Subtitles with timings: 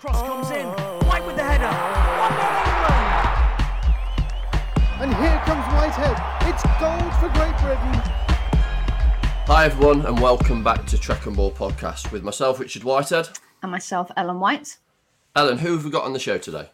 [0.00, 0.66] Cross comes in.
[1.08, 1.66] White with the header.
[4.98, 6.16] 1 And here comes Whitehead.
[6.48, 8.00] It's gold for Great Britain.
[9.46, 13.28] Hi everyone, and welcome back to Track and Ball podcast with myself, Richard Whitehead.
[13.62, 14.78] and myself, Ellen White.
[15.36, 16.70] Ellen, who have we got on the show today?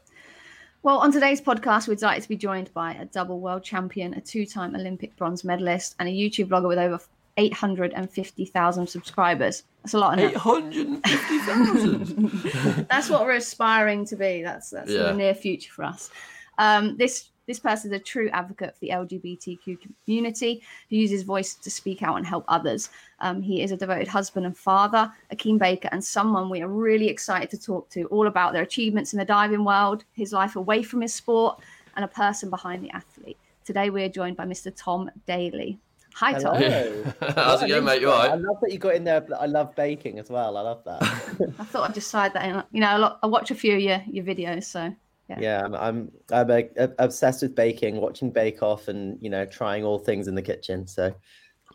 [0.84, 4.20] Well, on today's podcast, we're delighted to be joined by a double world champion, a
[4.20, 7.00] two time Olympic bronze medalist, and a YouTube blogger with over
[7.36, 9.64] 850,000 subscribers.
[9.82, 10.38] That's a lot, isn't Eight it?
[10.38, 12.86] hundred and fifty thousand.
[12.90, 14.42] That's what we're aspiring to be.
[14.42, 15.04] That's that's Yeah.
[15.04, 16.10] the near future for us.
[16.58, 21.54] Um, this this person is a true advocate for the LGBTQ community who uses voice
[21.54, 22.90] to speak out and help others.
[23.20, 26.68] Um, he is a devoted husband and father, a keen baker, and someone we are
[26.68, 30.56] really excited to talk to all about their achievements in the diving world, his life
[30.56, 31.60] away from his sport,
[31.94, 33.38] and a person behind the athlete.
[33.64, 34.72] Today we are joined by Mr.
[34.74, 35.78] Tom Daley.
[36.16, 36.56] Hi, Tom.
[36.56, 37.12] Hello.
[37.34, 38.00] How's it going, mate?
[38.00, 39.26] You I love that you got in there.
[39.38, 40.56] I love baking as well.
[40.56, 41.02] I love that.
[41.58, 42.62] I thought I'd just slide that in.
[42.72, 44.94] You know, a lot, I watch a few of your, your videos, so
[45.28, 49.28] yeah, yeah, I'm I'm, I'm a, a- obsessed with baking, watching Bake Off, and you
[49.28, 50.86] know, trying all things in the kitchen.
[50.86, 51.14] So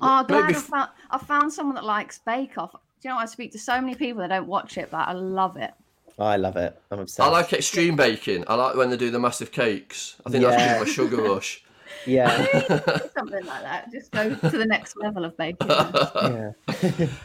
[0.01, 2.71] Oh, glad Maybe I f- found I found someone that likes Bake Off.
[2.71, 3.21] Do you know what?
[3.23, 5.71] I speak to so many people that don't watch it, but I love it.
[6.17, 6.81] Oh, I love it.
[6.89, 7.19] I'm obsessed.
[7.19, 8.45] I like extreme baking.
[8.47, 10.15] I like when they do the massive cakes.
[10.25, 10.55] I think Yeah.
[10.55, 11.63] that's my sugar rush.
[12.05, 12.45] Yeah,
[13.17, 13.91] Something like that.
[13.91, 15.69] Just go to the next level of baking.
[15.69, 17.07] yeah.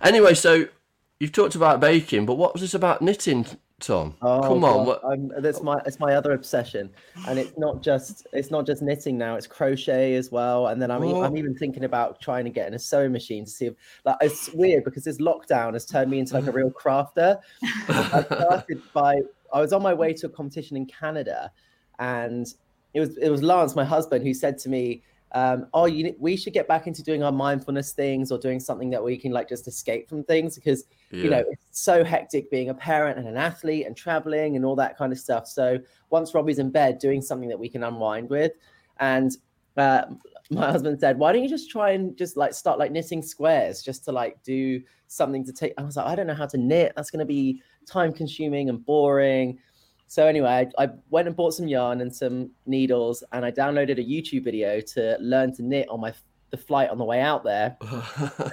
[0.00, 0.66] Anyway, so
[1.18, 3.46] you've talked about baking, but what was this about knitting,
[3.80, 4.14] Tom?
[4.20, 5.04] Oh, Come on, God, what?
[5.04, 6.90] I'm, that's my it's my other obsession,
[7.26, 9.36] and it's not just it's not just knitting now.
[9.36, 11.24] It's crochet as well, and then I'm What?
[11.24, 11.36] I'm oh.
[11.38, 14.52] even thinking about trying to get in a sewing machine to see if like it's
[14.52, 17.40] weird because this lockdown has turned me into like a real crafter.
[17.88, 19.20] I started by
[19.52, 21.50] I was on my way to a competition in Canada,
[21.98, 22.46] and
[22.94, 26.36] it was it was Lance, my husband, who said to me, um, "Oh, you, we
[26.36, 29.48] should get back into doing our mindfulness things or doing something that we can like
[29.48, 33.36] just escape from things because you know it's so hectic being a parent and an
[33.36, 35.46] athlete and traveling and all that kind of stuff.
[35.48, 35.78] So
[36.10, 38.52] once Robbie's in bed, doing something that we can unwind with,
[38.98, 39.36] and
[39.76, 40.04] uh,
[40.50, 43.82] my husband said, "Why don't you just try and just like start like knitting squares,
[43.82, 46.58] just to like do something to take?" I was like, "I don't know how to
[46.58, 46.92] knit.
[46.94, 49.58] That's going to be time consuming and boring."
[50.06, 53.98] So anyway, I, I went and bought some yarn and some needles, and I downloaded
[53.98, 56.12] a YouTube video to learn to knit on my
[56.50, 57.76] the flight on the way out there.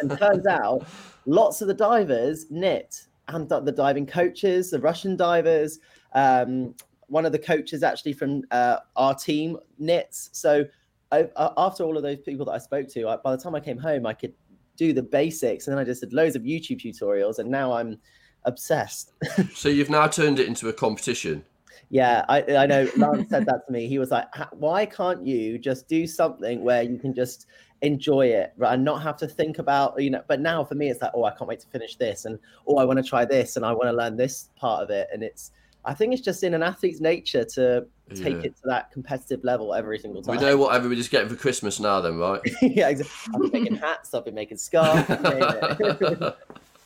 [0.02, 0.88] And turns out,
[1.26, 5.80] lots of the divers knit, and the, diving coaches, the Russian divers.
[6.14, 6.76] Um,
[7.08, 10.30] one of the coaches actually from uh, our team knits.
[10.32, 10.64] So
[11.12, 13.54] I, uh, after all of those people that I spoke to, I, by the time
[13.54, 14.34] I came home, I could
[14.78, 18.00] do the basics, and then I just did loads of YouTube tutorials, and now I'm
[18.46, 19.14] obsessed.
[19.54, 21.44] so you've now turned it into a competition.
[21.90, 22.90] Yeah, I, I know.
[22.96, 23.88] Lance said that to me.
[23.88, 27.48] He was like, "Why can't you just do something where you can just
[27.82, 30.90] enjoy it, right, and not have to think about, you know?" But now for me,
[30.90, 33.26] it's like, "Oh, I can't wait to finish this," and "Oh, I want to try
[33.26, 35.52] this," and "I want to learn this part of it." And it's,
[35.84, 37.86] I think it's just in an athlete's nature to
[38.16, 38.48] take Yeah.
[38.50, 40.38] it to that competitive level every single time.
[40.38, 42.40] We know what everybody's getting for Christmas now, then, right?
[42.62, 43.34] yeah, exactly.
[43.36, 44.14] I've been making hats.
[44.14, 45.10] I've been making scarves.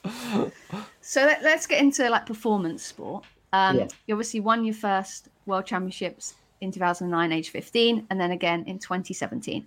[0.06, 0.84] you name it.
[1.02, 3.26] So let, let's get into like performance sport.
[3.54, 3.88] Um, Yeah.
[4.08, 8.80] You obviously won your first World Championships in 2009, age 15, and then again in
[8.80, 9.66] 2017.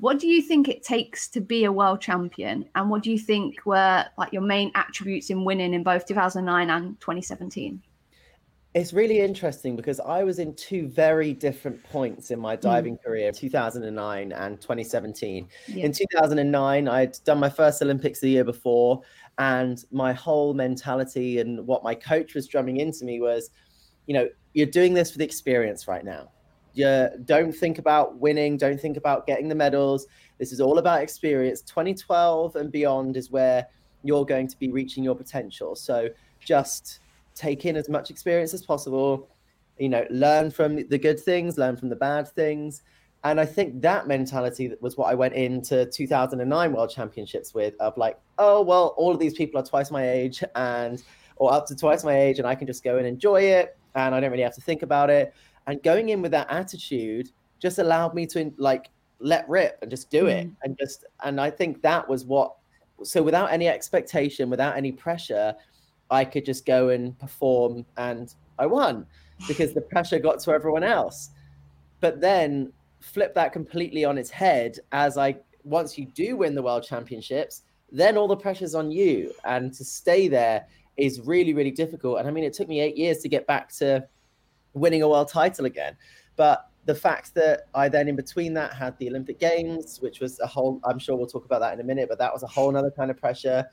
[0.00, 3.18] What do you think it takes to be a world champion, and what do you
[3.18, 7.82] think were like your main attributes in winning in both 2009 and 2017?
[8.74, 13.32] It's really interesting because I was in two very different points in my diving career,
[13.32, 15.48] 2009 and 2017.
[15.66, 15.84] Yeah.
[15.86, 19.00] In 2009, I'd done my first Olympics the year before,
[19.38, 23.50] and my whole mentality and what my coach was drumming into me was,
[24.06, 26.30] you know, you're doing this for the experience right now.
[26.74, 30.06] You don't think about winning, don't think about getting the medals.
[30.38, 31.62] This is all about experience.
[31.62, 33.66] 2012 and beyond is where
[34.02, 35.74] you're going to be reaching your potential.
[35.74, 36.08] So
[36.40, 37.00] just
[37.34, 39.28] take in as much experience as possible
[39.78, 42.82] you know learn from the good things learn from the bad things
[43.24, 47.96] and i think that mentality was what i went into 2009 world championships with of
[47.96, 51.02] like oh well all of these people are twice my age and
[51.36, 54.14] or up to twice my age and i can just go and enjoy it and
[54.14, 55.34] i don't really have to think about it
[55.66, 58.90] and going in with that attitude just allowed me to like
[59.20, 60.56] let rip and just do it mm.
[60.62, 62.54] and just and i think that was what
[63.02, 65.54] so without any expectation without any pressure
[66.10, 69.06] I could just go and perform and I won
[69.46, 71.30] because the pressure got to everyone else.
[72.00, 76.62] But then flip that completely on its head as I once you do win the
[76.62, 79.32] world championships, then all the pressure's on you.
[79.44, 80.66] And to stay there
[80.96, 82.18] is really, really difficult.
[82.18, 84.06] And I mean, it took me eight years to get back to
[84.74, 85.96] winning a world title again.
[86.36, 90.40] But the fact that I then in between that had the Olympic Games, which was
[90.40, 92.46] a whole I'm sure we'll talk about that in a minute, but that was a
[92.46, 93.64] whole other kind of pressure.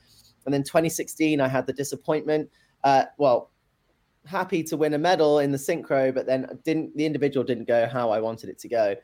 [0.44, 2.50] And then 2016, I had the disappointment.
[2.84, 3.50] Uh, well,
[4.26, 7.86] happy to win a medal in the synchro, but then didn't the individual didn't go
[7.86, 8.96] how I wanted it to go.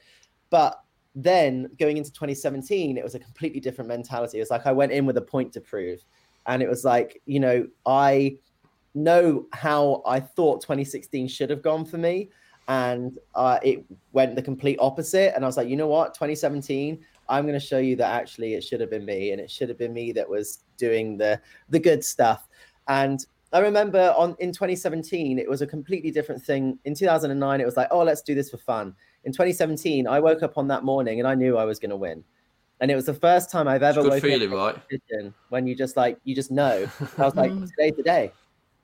[0.50, 0.82] But
[1.14, 4.38] then going into 2017, it was a completely different mentality.
[4.38, 6.04] It was like I went in with a point to prove.
[6.46, 8.38] And it was like, you know, I
[8.94, 12.30] know how I thought 2016 should have gone for me.
[12.68, 15.34] And uh, it went the complete opposite.
[15.34, 16.14] And I was like, you know what?
[16.14, 16.98] 2017,
[17.28, 19.32] I'm going to show you that actually it should have been me.
[19.32, 22.48] And it should have been me that was doing the, the good stuff.
[22.88, 26.78] And I remember on in 2017, it was a completely different thing.
[26.84, 28.94] In 2009, it was like, oh, let's do this for fun.
[29.24, 31.96] In 2017, I woke up on that morning and I knew I was going to
[31.96, 32.24] win.
[32.80, 35.32] And it was the first time I've ever woken feeling, up right?
[35.50, 36.88] when you just like you just know.
[37.18, 38.32] I was like, today's the day.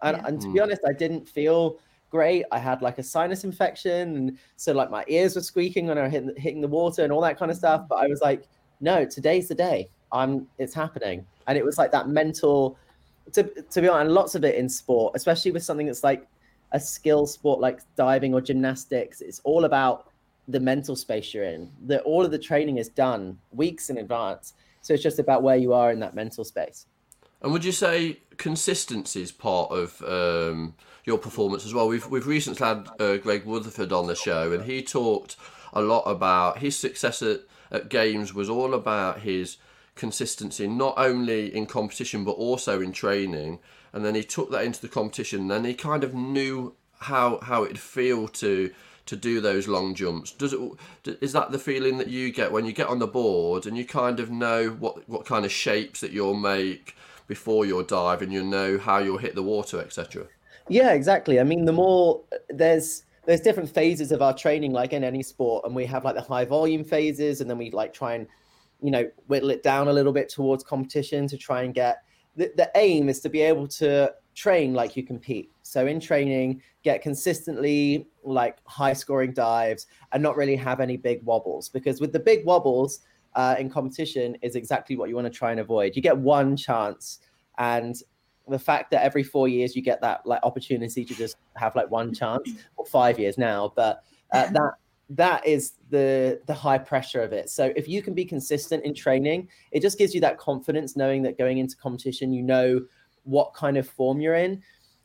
[0.03, 0.27] And, yeah.
[0.27, 1.79] and to be honest, I didn't feel
[2.11, 2.45] great.
[2.53, 6.05] I had like a sinus infection, and so like my ears were squeaking when I
[6.05, 7.87] was hitting, hitting the water and all that kind of stuff.
[7.89, 8.45] But I was like,
[8.81, 9.91] no, today's the day.
[10.13, 10.47] I'm.
[10.59, 12.79] It's happening, and it was like that mental
[13.33, 16.27] to, to be honest, lots of it in sport, especially with something that's like
[16.73, 20.11] a skill sport like diving or gymnastics, it's all about
[20.49, 21.71] the mental space you're in.
[21.87, 24.55] That all of the training is done weeks in advance.
[24.81, 26.87] So it's just about where you are in that mental space.
[27.43, 31.87] And would you say consistency is part of um, your performance as well?
[31.87, 35.37] We've we've recently had uh, Greg Rutherford on the show, and he talked
[35.73, 39.59] a lot about his success at, at games was all about his
[39.99, 43.59] consistency, not only in competition but also in training.
[43.93, 45.43] And then he took that into the competition.
[45.43, 48.71] And then he kind of knew how how it'd feel to
[49.07, 50.33] to do those long jumps.
[50.33, 50.61] Does it
[51.21, 53.85] is that the feeling that you get when you get on the board and you
[53.85, 56.95] kind of know what what kind of shapes that you'll make
[57.27, 60.27] before your dive and you know how you'll hit the water, etc.
[60.69, 61.41] Yeah, exactly.
[61.41, 65.65] I mean, the more there's there's different phases of our training, like in any sport,
[65.67, 68.27] and we have like the high volume phases, and then we like try and
[68.81, 72.03] you know whittle it down a little bit towards competition to try and get
[72.37, 75.51] the, the aim is to be able to train like you compete.
[75.63, 81.23] So in training get consistently like high scoring dives and not really have any big
[81.25, 83.01] wobbles because with the big wobbles
[83.35, 85.97] uh, in competition is exactly what you want to try and avoid.
[85.97, 87.19] You get one chance
[87.59, 87.97] and
[88.47, 91.91] the fact that every four years you get that like opportunity to just have like
[91.91, 94.03] one chance or five years now but
[94.33, 94.73] uh, that
[95.11, 97.49] that is the the high pressure of it.
[97.49, 101.23] So if you can be consistent in training, it just gives you that confidence knowing
[101.23, 102.81] that going into competition, you know
[103.25, 104.63] what kind of form you're in.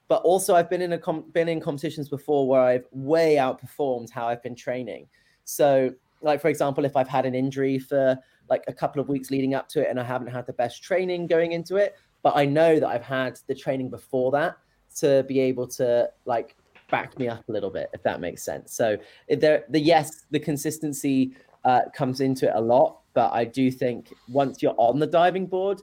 [0.09, 4.09] But also, I've been in a com- been in competitions before where I've way outperformed
[4.09, 5.07] how I've been training.
[5.45, 8.17] So, like for example, if I've had an injury for
[8.50, 10.83] like a couple of weeks leading up to it, and I haven't had the best
[10.83, 14.57] training going into it, but I know that I've had the training before that
[14.97, 16.55] to be able to like
[16.94, 18.72] backed me up a little bit, if that makes sense.
[18.72, 18.98] So
[19.28, 21.31] there, the yes, the consistency
[21.66, 25.48] uh, comes into it a lot, but I do think once you're on the diving
[25.48, 25.81] board,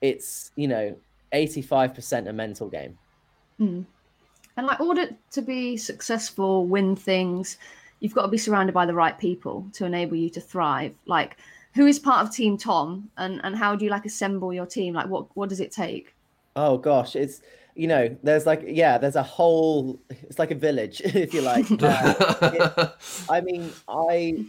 [0.00, 0.96] it's you know
[1.32, 2.98] 85% a mental game.
[3.60, 3.86] Mm.
[4.56, 7.56] And like order to be successful, win things,
[8.00, 10.92] you've got to be surrounded by the right people to enable you to thrive.
[11.06, 11.36] Like
[11.76, 14.92] who is part of Team Tom, and and how do you like assemble your team?
[14.94, 16.16] Like what what does it take?
[16.56, 17.42] Oh gosh, it's
[17.74, 21.66] you know, there's like, yeah, there's a whole, it's like a village, if you like.
[21.82, 22.88] Uh,
[23.30, 24.44] I mean, I,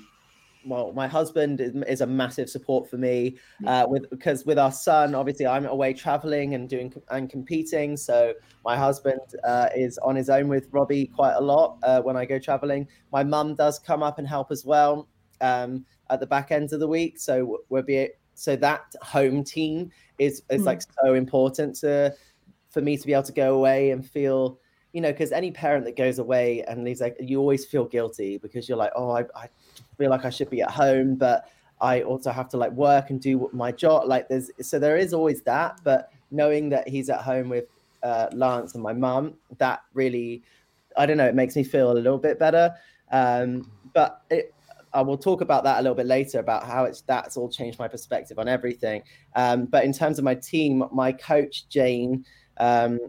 [0.66, 4.72] well, my husband is, is a massive support for me uh, with because with our
[4.72, 7.98] son, obviously, I'm away traveling and doing and competing.
[7.98, 8.34] So
[8.64, 12.26] my husband uh, is on his own with Robbie quite a lot uh, when I
[12.26, 12.88] go traveling.
[13.12, 15.08] My mum does come up and help as well
[15.42, 17.20] um, at the back end of the week.
[17.20, 20.66] So we'll be so that home team is is mm.
[20.66, 22.14] like so important to
[22.74, 24.60] for me to be able to go away and feel,
[24.94, 28.40] you know, because any parent that goes away and leaves, like, you always feel guilty
[28.40, 29.48] because you're like, oh, I, I
[29.98, 31.48] feel like I should be at home, but
[31.80, 34.08] I also have to like work and do my job.
[34.08, 37.66] Like, there's so there is always that, but knowing that he's at home with
[38.02, 40.42] uh, Lance and my mum, that really,
[40.98, 42.74] I don't know, it makes me feel a little bit better.
[43.12, 44.54] Um, but it,
[44.94, 47.80] I will talk about that a little bit later about how it's that's all changed
[47.80, 49.04] my perspective on everything.
[49.36, 52.26] Um, but in terms of my team, my coach Jane
[52.58, 53.00] um,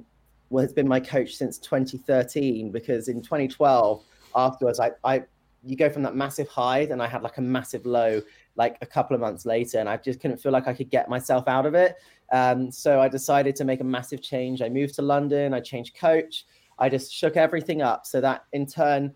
[0.57, 4.05] has been my coach since 2013 because in 2012
[4.37, 5.25] afterwards I, I
[5.65, 8.21] you go from that massive high and I had like a massive low
[8.57, 11.09] like a couple of months later and I just couldn't feel like I could get
[11.09, 11.97] myself out of it.
[12.33, 14.63] Um, so I decided to make a massive change.
[14.63, 16.47] I moved to London, I changed coach,
[16.79, 18.07] I just shook everything up.
[18.07, 19.15] So that in turn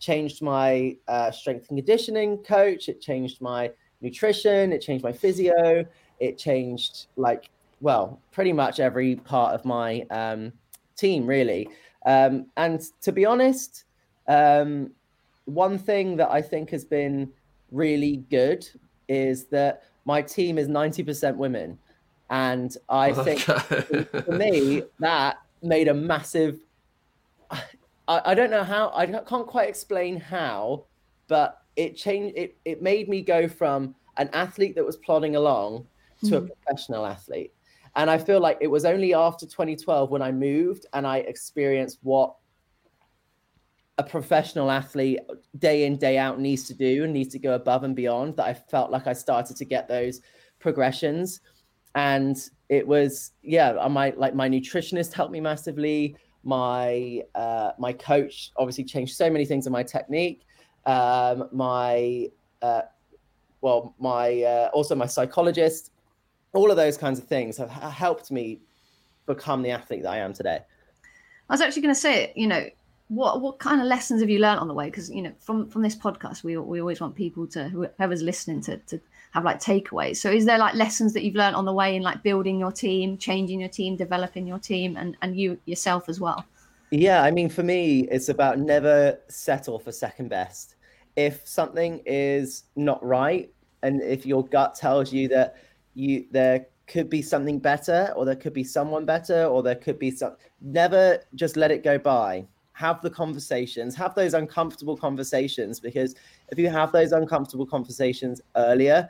[0.00, 5.84] changed my uh, strength and conditioning coach, it changed my nutrition, it changed my physio,
[6.18, 7.50] it changed like
[7.82, 10.52] well, pretty much every part of my um,
[10.96, 11.68] team, really.
[12.06, 13.84] Um, and to be honest,
[14.28, 14.90] um,
[15.44, 17.30] one thing that I think has been
[17.70, 18.66] really good
[19.08, 21.78] is that my team is 90% women.
[22.30, 26.58] And I think for me, that made a massive
[28.08, 30.84] I, I don't know how I can't quite explain how,
[31.28, 32.36] but it changed.
[32.36, 35.86] It it made me go from an athlete that was plodding along
[36.26, 37.52] to a professional athlete.
[37.94, 41.98] And I feel like it was only after 2012 when I moved and I experienced
[42.02, 42.34] what
[43.98, 45.20] a professional athlete
[45.58, 48.46] day in day out needs to do and needs to go above and beyond that
[48.46, 50.22] I felt like I started to get those
[50.58, 51.40] progressions.
[51.94, 52.36] And
[52.70, 56.16] it was yeah my like my nutritionist helped me massively.
[56.42, 60.46] My uh my coach obviously changed so many things in my technique.
[60.86, 62.28] Um my
[62.62, 62.82] uh
[63.60, 65.91] well my uh, also my psychologist
[66.52, 68.60] all of those kinds of things have helped me
[69.26, 70.60] become the athlete that I am today.
[71.48, 72.66] I was actually going to say, you know,
[73.08, 74.86] what what kind of lessons have you learned on the way?
[74.86, 78.62] Because you know, from from this podcast, we we always want people to whoever's listening
[78.62, 79.00] to to
[79.32, 80.16] have like takeaways.
[80.16, 82.72] So, is there like lessons that you've learned on the way in like building your
[82.72, 86.44] team, changing your team, developing your team, and and you yourself as well?
[86.90, 90.76] Yeah, I mean, for me, it's about never settle for second best.
[91.16, 95.56] If something is not right, and if your gut tells you that
[95.94, 99.98] you there could be something better or there could be someone better or there could
[99.98, 105.78] be some never just let it go by have the conversations have those uncomfortable conversations
[105.78, 106.14] because
[106.50, 109.08] if you have those uncomfortable conversations earlier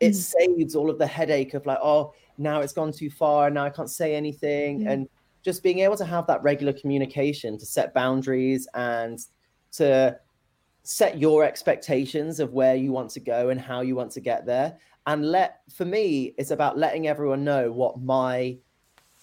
[0.00, 0.14] it mm.
[0.14, 3.70] saves all of the headache of like oh now it's gone too far now i
[3.70, 4.90] can't say anything mm.
[4.90, 5.08] and
[5.42, 9.26] just being able to have that regular communication to set boundaries and
[9.70, 10.16] to
[10.84, 14.46] set your expectations of where you want to go and how you want to get
[14.46, 18.56] there and let for me it's about letting everyone know what my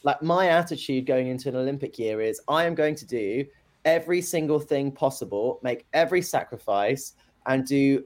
[0.03, 2.41] like my attitude going into an olympic year is.
[2.47, 3.45] I am going to do
[3.85, 7.13] every single thing possible make every sacrifice
[7.45, 8.03] and do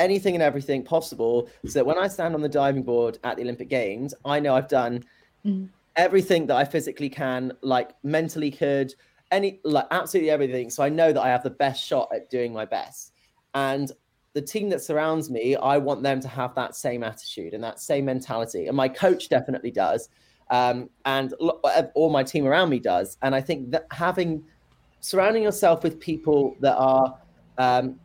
[0.00, 3.42] anything and everything possible so that when i stand on the diving board at the
[3.42, 5.00] olympic games i know i've done
[5.46, 5.68] mm.
[5.94, 8.92] everything that i physically can like mentally could
[9.34, 10.70] any like absolutely everything.
[10.70, 13.12] So i know that i have the best shot at doing my best.
[13.54, 13.90] And
[14.34, 17.80] the team that surrounds me, I want them to have that same attitude and that
[17.80, 18.66] same mentality.
[18.66, 20.08] And my coach definitely does.
[20.50, 21.32] Um, and
[21.94, 23.16] all my team around me does.
[23.22, 24.44] And I think that having
[25.00, 27.16] surrounding yourself with people that are,
[27.58, 27.98] um,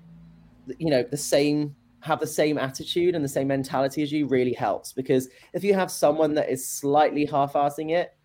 [0.77, 4.53] you know, the same, have the same attitude and the same mentality as you really
[4.53, 4.93] helps.
[4.93, 8.15] Because if you have someone that is slightly half-assing it,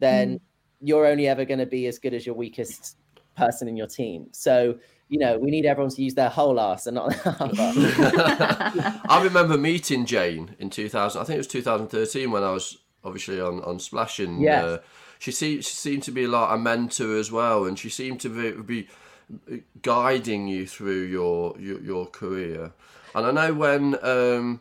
[0.00, 0.40] then mm.
[0.80, 2.98] you're only ever going to be as good as your weakest
[3.36, 4.28] person in your team.
[4.32, 4.78] So
[5.14, 7.40] you know, we need everyone to use their whole ass and not half
[9.08, 11.20] I remember meeting Jane in 2000.
[11.20, 14.64] I think it was 2013 when I was obviously on on Splash, and yes.
[14.64, 14.78] uh,
[15.20, 18.28] she seemed she seemed to be like a mentor as well, and she seemed to
[18.28, 22.72] be, be guiding you through your, your your, career.
[23.14, 23.96] And I know when.
[24.02, 24.60] Um,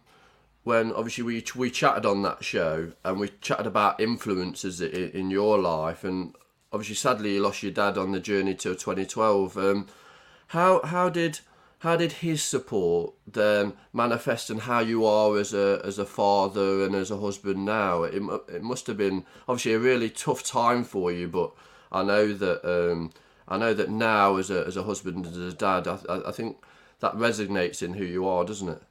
[0.66, 5.30] when obviously we we chatted on that show and we chatted about influences in, in
[5.30, 6.34] your life and
[6.72, 9.88] obviously sadly you lost your dad on the journey to 2012 um,
[10.54, 11.40] how how did
[11.80, 16.84] how did his support then manifest in how you are as a as a father
[16.86, 18.04] and as a husband now?
[18.04, 21.52] It, it must have been obviously a really tough time for you, but
[21.92, 23.12] I know that um,
[23.48, 26.32] I know that now as a as a husband and as a dad, I, I
[26.32, 26.58] think
[27.00, 28.82] that resonates in who you are, doesn't it?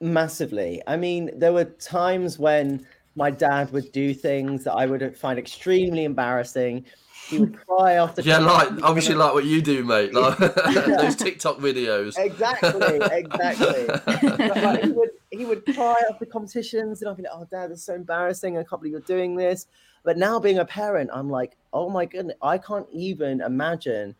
[0.00, 0.82] Massively.
[0.86, 2.86] I mean, there were times when
[3.16, 6.86] my dad would do things that I would find extremely embarrassing
[7.28, 8.22] he would cry after.
[8.22, 10.14] yeah, like obviously like what you do, mate.
[10.14, 12.16] Like those TikTok videos.
[12.18, 13.86] Exactly, exactly.
[14.62, 17.84] like, he would he would cry after competitions, and I'd be like, "Oh, Dad, it's
[17.84, 18.56] so embarrassing.
[18.56, 19.66] I can't believe you're doing this."
[20.04, 24.14] But now being a parent, I'm like, "Oh my goodness, I can't even imagine."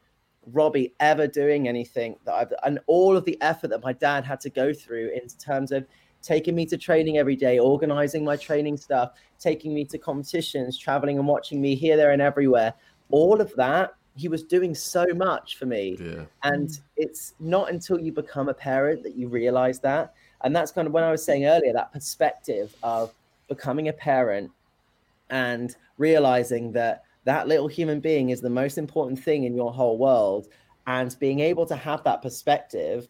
[0.53, 4.39] Robbie ever doing anything that I've and all of the effort that my dad had
[4.43, 5.85] to go through in terms of
[6.23, 11.19] taking me to training every day, organizing my training stuff, taking me to competitions, traveling
[11.19, 12.75] and watching me here, there, and everywhere
[13.11, 15.97] all of that he was doing so much for me.
[16.01, 16.25] Yeah.
[16.43, 20.15] and it's not until you become a parent that you realize that.
[20.43, 23.13] And that's kind of when i was saying earlier that perspective of
[23.49, 24.51] becoming a parent
[25.31, 29.99] and realizing that that little human being is the most important thing in your whole
[29.99, 30.49] world
[30.87, 33.09] and being able to have that perspective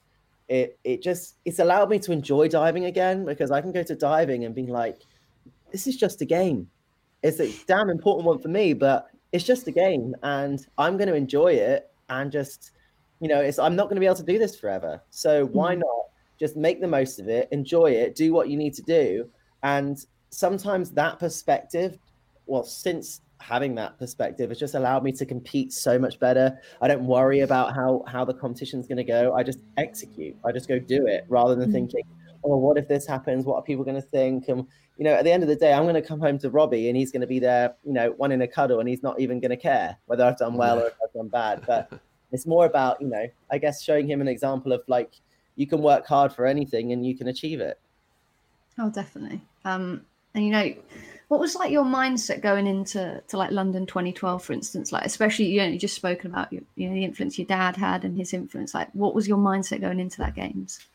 [0.49, 3.95] it it just it's allowed me to enjoy diving again because i can go to
[3.95, 5.03] diving and be like
[5.73, 6.71] this is just a game.
[7.25, 11.09] It's a damn important one for me but it's just a game and I'm going
[11.09, 12.73] to enjoy it and just,
[13.21, 15.03] you know, it's, I'm not going to be able to do this forever.
[15.11, 15.81] So why mm.
[15.81, 16.07] not
[16.41, 19.29] just make the most of it, enjoy it, do what you need to do.
[19.63, 19.99] And
[20.31, 21.99] sometimes that perspective,
[22.47, 26.59] well, since having that perspective has just allowed me to compete so much better.
[26.81, 29.35] I don't worry about how how the competition's going to go.
[29.35, 30.35] I just execute.
[30.43, 31.75] I just go do it rather than mm.
[31.75, 32.05] thinking,
[32.47, 33.45] oh, what if this happens?
[33.45, 34.49] What are people going to think?
[34.49, 36.51] And you know, at the end of the day, I'm going to come home to
[36.51, 39.03] Robbie, and he's going to be there, you know, one in a cuddle, and he's
[39.03, 41.65] not even going to care whether I've done well or if I've done bad.
[41.67, 41.93] But
[42.33, 45.13] it's more about, you know, I guess showing him an example of like
[45.57, 47.79] you can work hard for anything and you can achieve it.
[48.79, 49.41] Oh, definitely.
[49.65, 50.03] Um,
[50.35, 50.75] and you know,
[51.29, 54.93] what was like your mindset going into to like London 2012, for instance?
[54.93, 57.77] Like, especially you know, you just spoken about you, you know the influence your dad
[57.77, 58.75] had and his influence.
[58.75, 60.87] Like, what was your mindset going into that games?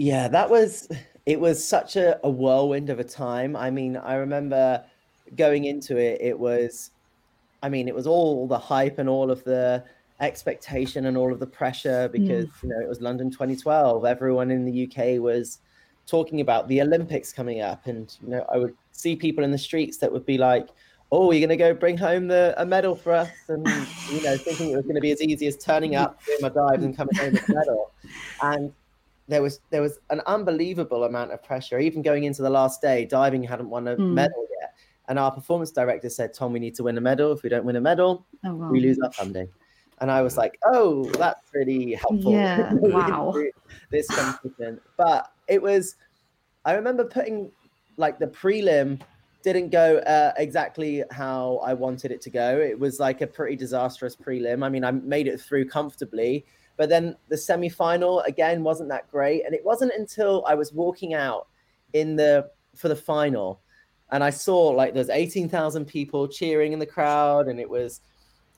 [0.00, 0.88] Yeah, that was
[1.26, 1.38] it.
[1.38, 3.54] Was such a, a whirlwind of a time.
[3.54, 4.82] I mean, I remember
[5.36, 6.22] going into it.
[6.22, 6.92] It was,
[7.62, 9.84] I mean, it was all the hype and all of the
[10.20, 12.62] expectation and all of the pressure because mm.
[12.62, 14.06] you know it was London 2012.
[14.06, 15.58] Everyone in the UK was
[16.06, 19.58] talking about the Olympics coming up, and you know I would see people in the
[19.58, 20.70] streets that would be like,
[21.12, 23.66] "Oh, you're going to go bring home the a medal for us," and
[24.10, 26.48] you know thinking it was going to be as easy as turning up, doing my
[26.48, 27.92] dives, and coming home with a medal.
[28.40, 28.72] And
[29.30, 31.78] there was there was an unbelievable amount of pressure.
[31.78, 34.12] Even going into the last day, diving hadn't won a mm.
[34.12, 34.74] medal yet,
[35.08, 37.32] and our performance director said, "Tom, we need to win a medal.
[37.32, 38.70] If we don't win a medal, oh, wow.
[38.70, 39.48] we lose our funding."
[40.00, 43.34] And I was like, "Oh, that's really helpful." Yeah, wow.
[43.90, 45.96] this competition, but it was.
[46.64, 47.50] I remember putting
[47.96, 49.00] like the prelim
[49.42, 52.58] didn't go uh, exactly how I wanted it to go.
[52.58, 54.64] It was like a pretty disastrous prelim.
[54.64, 56.44] I mean, I made it through comfortably,
[56.80, 59.44] but then the semi final again wasn't that great.
[59.44, 61.46] And it wasn't until I was walking out
[61.92, 63.60] in the for the final
[64.12, 68.00] and I saw like there's 18,000 people cheering in the crowd and it was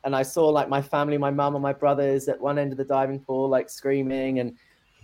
[0.05, 2.79] and I saw like my family, my mum and my brothers at one end of
[2.79, 4.57] the diving pool like screaming and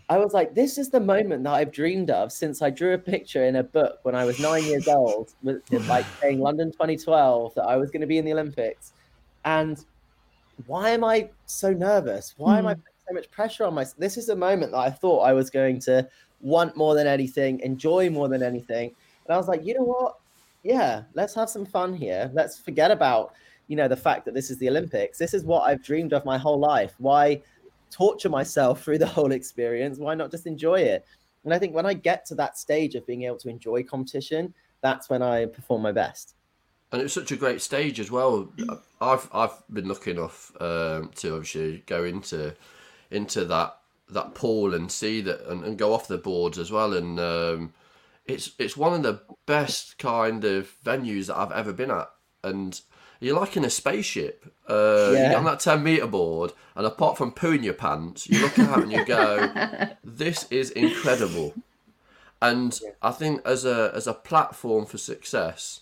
[0.09, 2.99] I was like, this is the moment that I've dreamed of since I drew a
[2.99, 7.57] picture in a book when I was nine years old, with, like saying London 2012
[7.57, 8.93] that I was going to be in the Olympics.
[9.45, 9.85] And
[10.67, 12.35] why am I so nervous?
[12.37, 12.59] Why mm.
[12.59, 12.81] am I hmm.
[13.09, 13.99] So much pressure on myself?
[13.99, 16.09] This is a moment that I thought I was going to
[16.41, 18.95] want more than anything, enjoy more than anything.
[19.27, 20.17] And I was like, you know what?
[20.63, 22.31] Yeah, let's have some fun here.
[22.35, 23.35] Let's forget about,
[23.69, 25.19] you know, the fact that this is the Olympics.
[25.19, 26.95] This is what I've dreamed of my whole life.
[26.99, 27.43] Why?
[27.91, 29.99] torture myself through the whole experience.
[29.99, 31.07] Why not just enjoy it?
[31.45, 34.53] And I think when I get to that stage of being able to enjoy competition,
[34.81, 36.35] that's when I perform my best.
[36.93, 38.51] And it's such a great stage as well.
[39.01, 42.55] I've I've been lucky enough um, to obviously go into
[43.11, 43.77] into that
[44.11, 46.95] that pool and see that and, and go off the boards as well.
[46.95, 47.75] And um,
[48.27, 52.11] it's it's one of the best kind of venues that I've ever been at.
[52.43, 52.81] And
[53.21, 54.53] you're like in a spaceship.
[54.69, 55.31] Uh, yeah.
[55.31, 58.83] You're on that 10 meter board, and apart from pooing your pants, you look out
[58.83, 61.55] and you go, "This is incredible."
[62.41, 65.81] And I think as a as a platform for success,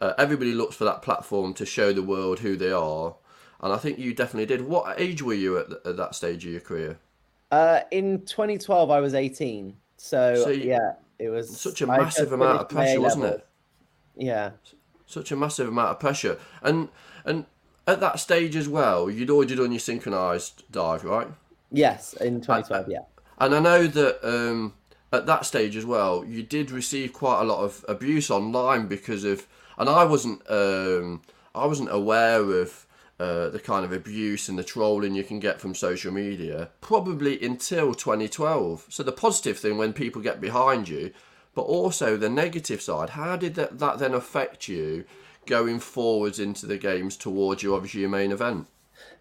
[0.00, 3.14] uh, everybody looks for that platform to show the world who they are.
[3.62, 4.66] And I think you definitely did.
[4.66, 6.98] What age were you at, at that stage of your career?
[7.50, 9.76] Uh, in 2012, I was 18.
[9.96, 13.46] So, so you, yeah, it was such a massive amount of pressure, wasn't it?
[14.16, 14.50] Yeah
[15.12, 16.38] such a massive amount of pressure.
[16.62, 16.88] And
[17.24, 17.46] and
[17.86, 21.28] at that stage as well, you'd already done your synchronized dive, right?
[21.70, 22.98] Yes, in 2012, yeah.
[23.38, 24.74] And I know that um,
[25.12, 29.24] at that stage as well, you did receive quite a lot of abuse online because
[29.24, 29.46] of,
[29.78, 31.22] and I wasn't, um,
[31.54, 32.86] I wasn't aware of
[33.22, 37.42] uh, the kind of abuse and the trolling you can get from social media probably
[37.42, 38.86] until 2012.
[38.88, 41.12] So the positive thing when people get behind you
[41.54, 43.10] but also the negative side.
[43.10, 45.04] How did that, that then affect you
[45.46, 48.66] going forwards into the games towards your obviously your main event?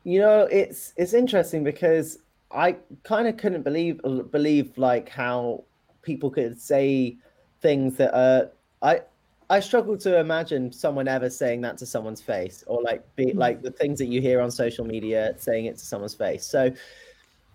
[0.04, 2.20] You know, it's it's interesting because
[2.52, 4.00] I kind of couldn't believe
[4.32, 5.64] believe like how
[6.02, 7.18] people could say
[7.62, 8.48] things that uh
[8.82, 9.02] I
[9.52, 13.62] I struggle to imagine someone ever saying that to someone's face or like be like
[13.62, 16.46] the things that you hear on social media saying it to someone's face.
[16.46, 16.72] So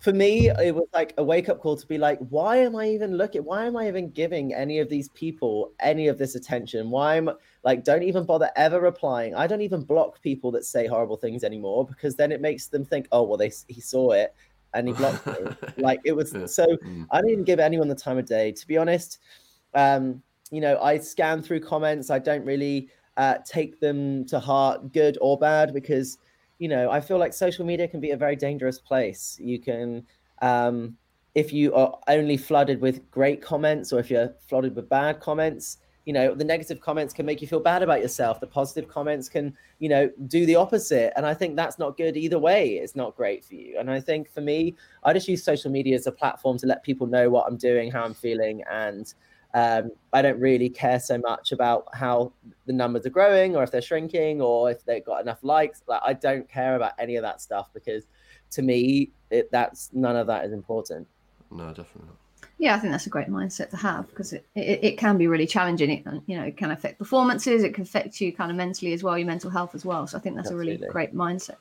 [0.00, 2.90] for me, it was like a wake up call to be like, why am I
[2.90, 3.42] even looking?
[3.44, 6.90] Why am I even giving any of these people any of this attention?
[6.90, 7.30] Why am
[7.64, 9.34] like, don't even bother ever replying.
[9.34, 12.84] I don't even block people that say horrible things anymore because then it makes them
[12.84, 14.34] think, oh, well, they he saw it
[14.74, 15.34] and he blocked me.
[15.78, 16.66] like it was so.
[16.66, 17.06] Mm.
[17.10, 18.52] I didn't even give anyone the time of day.
[18.52, 19.18] To be honest,
[19.74, 22.10] um, you know, I scan through comments.
[22.10, 26.18] I don't really uh, take them to heart, good or bad, because
[26.58, 29.36] you know, I feel like social media can be a very dangerous place.
[29.40, 30.06] You can,
[30.42, 30.96] um,
[31.34, 35.78] if you are only flooded with great comments or if you're flooded with bad comments,
[36.06, 38.38] you know, the negative comments can make you feel bad about yourself.
[38.40, 41.12] The positive comments can, you know, do the opposite.
[41.16, 42.74] And I think that's not good either way.
[42.74, 43.76] It's not great for you.
[43.78, 46.84] And I think for me, I just use social media as a platform to let
[46.84, 49.12] people know what I'm doing, how I'm feeling, and
[49.56, 52.30] um, I don't really care so much about how
[52.66, 55.82] the numbers are growing or if they're shrinking or if they've got enough likes.
[55.88, 58.04] Like I don't care about any of that stuff because
[58.50, 61.08] to me, it, that's none of that is important.
[61.50, 62.16] No, definitely not.
[62.58, 65.26] Yeah, I think that's a great mindset to have because it, it, it can be
[65.26, 65.88] really challenging.
[65.88, 67.62] It you know it can affect performances.
[67.62, 70.06] It can affect you kind of mentally as well, your mental health as well.
[70.06, 71.56] So I think that's a really great mindset.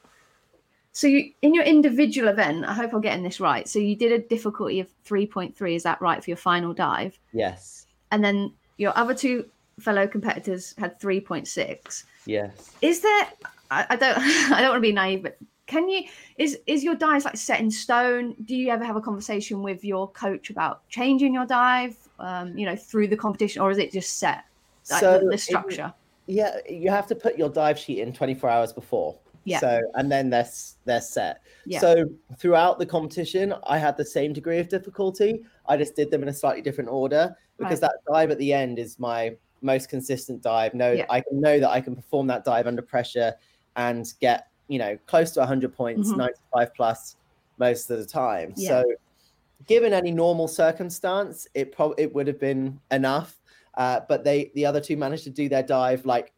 [0.95, 3.67] So you, in your individual event, I hope I'm getting this right.
[3.67, 5.75] So you did a difficulty of 3.3.
[5.75, 7.19] Is that right for your final dive?
[7.33, 7.84] Yes.
[8.11, 9.45] And then your other two
[9.79, 12.03] fellow competitors had 3.6.
[12.25, 12.71] Yes.
[12.81, 13.27] Is there?
[13.71, 14.17] I, I don't.
[14.51, 15.37] I don't want to be naive, but
[15.67, 16.03] can you?
[16.37, 18.35] Is is your dive like set in stone?
[18.45, 21.97] Do you ever have a conversation with your coach about changing your dive?
[22.19, 24.45] Um, you know, through the competition, or is it just set?
[24.89, 25.93] Like So the, the it- structure.
[26.27, 29.15] Yeah, you have to put your dive sheet in 24 hours before.
[29.43, 29.59] Yeah.
[29.59, 30.49] So and then they're
[30.85, 31.41] they're set.
[31.65, 31.79] Yeah.
[31.79, 32.05] So
[32.37, 35.43] throughout the competition, I had the same degree of difficulty.
[35.67, 37.91] I just did them in a slightly different order because Right.
[37.91, 40.73] that dive at the end is my most consistent dive.
[40.73, 41.05] Know Yeah.
[41.09, 43.33] I can know that I can perform that dive under pressure
[43.75, 46.17] and get you know close to 100 points, Mhm.
[46.17, 47.15] 95 plus
[47.57, 48.53] most of the time.
[48.55, 48.81] Yeah.
[48.81, 48.95] So
[49.67, 53.39] given any normal circumstance, it probably it would have been enough.
[53.75, 56.31] Uh, but they the other two managed to do their dive like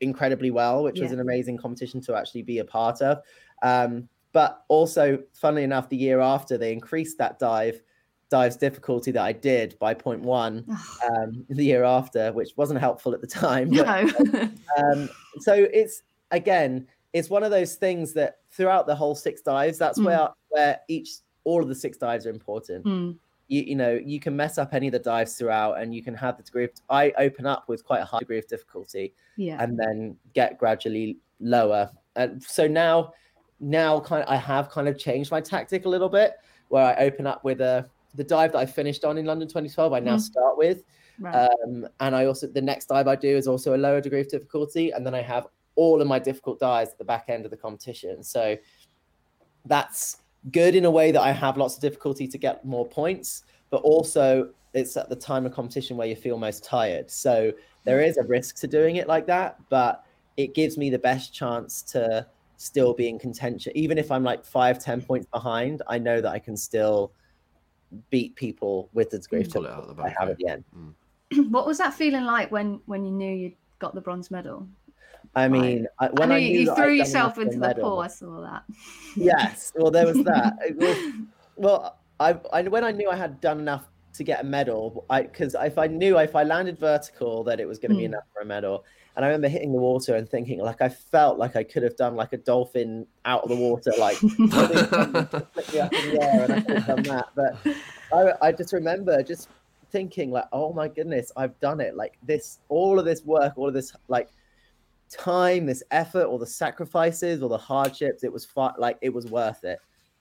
[0.00, 3.22] incredibly well, which was an amazing competition to actually be a part of.
[3.62, 7.82] Um, but also, funnily enough, the year after they increased that dive
[8.28, 10.64] dive's difficulty that I did by one
[11.10, 13.70] um, the year after, which wasn't helpful at the time.
[13.70, 13.86] But,
[14.32, 14.50] no.
[14.78, 15.08] um,
[15.40, 19.98] so it's again, it's one of those things that throughout the whole six dives, that's
[19.98, 20.04] Mm.
[20.06, 21.10] where where each
[21.44, 23.12] all of the six dives are important Hmm.
[23.46, 26.12] you, you know you can mess up any of the dives throughout and you can
[26.14, 29.62] have the degree of i open up with quite a high degree of difficulty Yeah.
[29.62, 33.12] and then get gradually lower and so now
[33.60, 36.32] now kind of, i have kind of changed my tactic a little bit
[36.68, 39.92] where i open up with a the dive that i finished on in london 2012
[39.92, 40.20] i now Mm.
[40.20, 40.82] start with
[41.18, 41.48] Right.
[41.64, 44.28] um, and i also the next dive i do is also a lower degree of
[44.28, 47.50] difficulty and then i have all of my difficult dives at the back end of
[47.50, 48.56] the competition so
[49.66, 50.18] that's
[50.52, 53.78] good in a way that I have lots of difficulty to get more points, but
[53.78, 57.10] also it's at the time of competition where you feel most tired.
[57.10, 57.52] So
[57.84, 60.04] there is a risk to doing it like that, but
[60.36, 62.26] it gives me the best chance to
[62.58, 63.72] still be in contention.
[63.74, 67.12] Even if I'm like five, ten points behind, I know that I can still
[68.10, 70.30] beat people with its degree of Pull it out of difficulty the I have bag,
[70.30, 70.48] at the
[71.38, 71.50] end.
[71.52, 74.66] what was that feeling like when when you knew you got the bronze medal?
[75.34, 77.34] I mean, I, I when know I, you, knew you that I'd threw yourself enough
[77.36, 77.98] for a into the medal- pool.
[78.00, 78.62] I saw that.
[79.16, 81.12] yes well there was that was-
[81.56, 85.22] well I, I when i knew i had done enough to get a medal i
[85.22, 88.12] because if i knew if i landed vertical that it was going to be Hmm.
[88.14, 88.84] enough for a medal
[89.16, 91.96] and i remember hitting the water and thinking like i felt like i could have
[91.96, 96.44] done like a dolphin out of the water like flick me up in the air
[96.44, 97.56] and i could have done that but
[98.12, 99.48] I, I just remember just
[99.90, 103.68] thinking like oh my goodness i've done it like this all of this work all
[103.68, 104.28] of this like
[105.08, 108.46] time, this effort, all the sacrifices, all the hardships, it was
[108.78, 109.78] like it was worth it.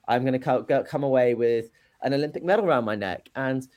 [0.08, 1.70] I'm going to co- come away with
[2.04, 3.30] an Olympic medal around my neck.
[3.36, 3.68] And,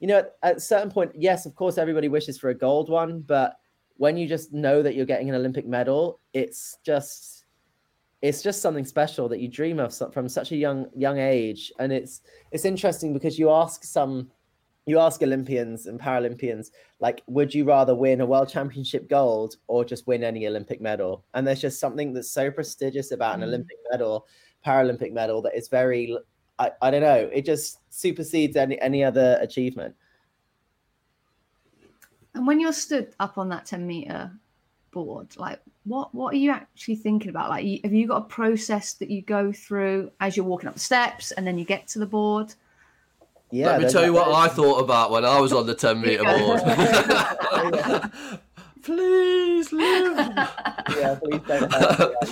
[0.00, 2.90] you know, at, at a certain point, yes, of course, everybody wishes for a gold
[2.90, 3.58] one, but
[3.98, 7.44] when you just know that you're getting an Olympic medal, it's just,
[8.22, 11.70] it's just something special that you dream of from such a young, young age.
[11.78, 14.30] And it's, it's interesting because you ask some,
[14.86, 19.84] you ask Olympians and Paralympians, like, would you rather win a world championship gold or
[19.84, 21.24] just win any Olympic medal?
[21.34, 23.48] And there's just something that's so prestigious about an Mm.
[23.48, 24.26] Olympic medal,
[24.64, 26.16] Paralympic medal, that is very,
[26.58, 29.94] I, I don't know, it just supersedes any, any other achievement.
[32.38, 34.30] And when you're stood up on that 10 meter
[34.92, 37.50] board, like what what are you actually thinking about?
[37.50, 40.80] Like, have you got a process that you go through as you're walking up the
[40.80, 42.54] steps and then you get to the board?
[43.50, 43.72] Yeah.
[43.72, 46.00] Let me tell you that- what I thought about when I was on the 10
[46.00, 46.62] meter board.
[48.82, 50.16] Please live.
[50.96, 52.28] Yeah, please don't hurt me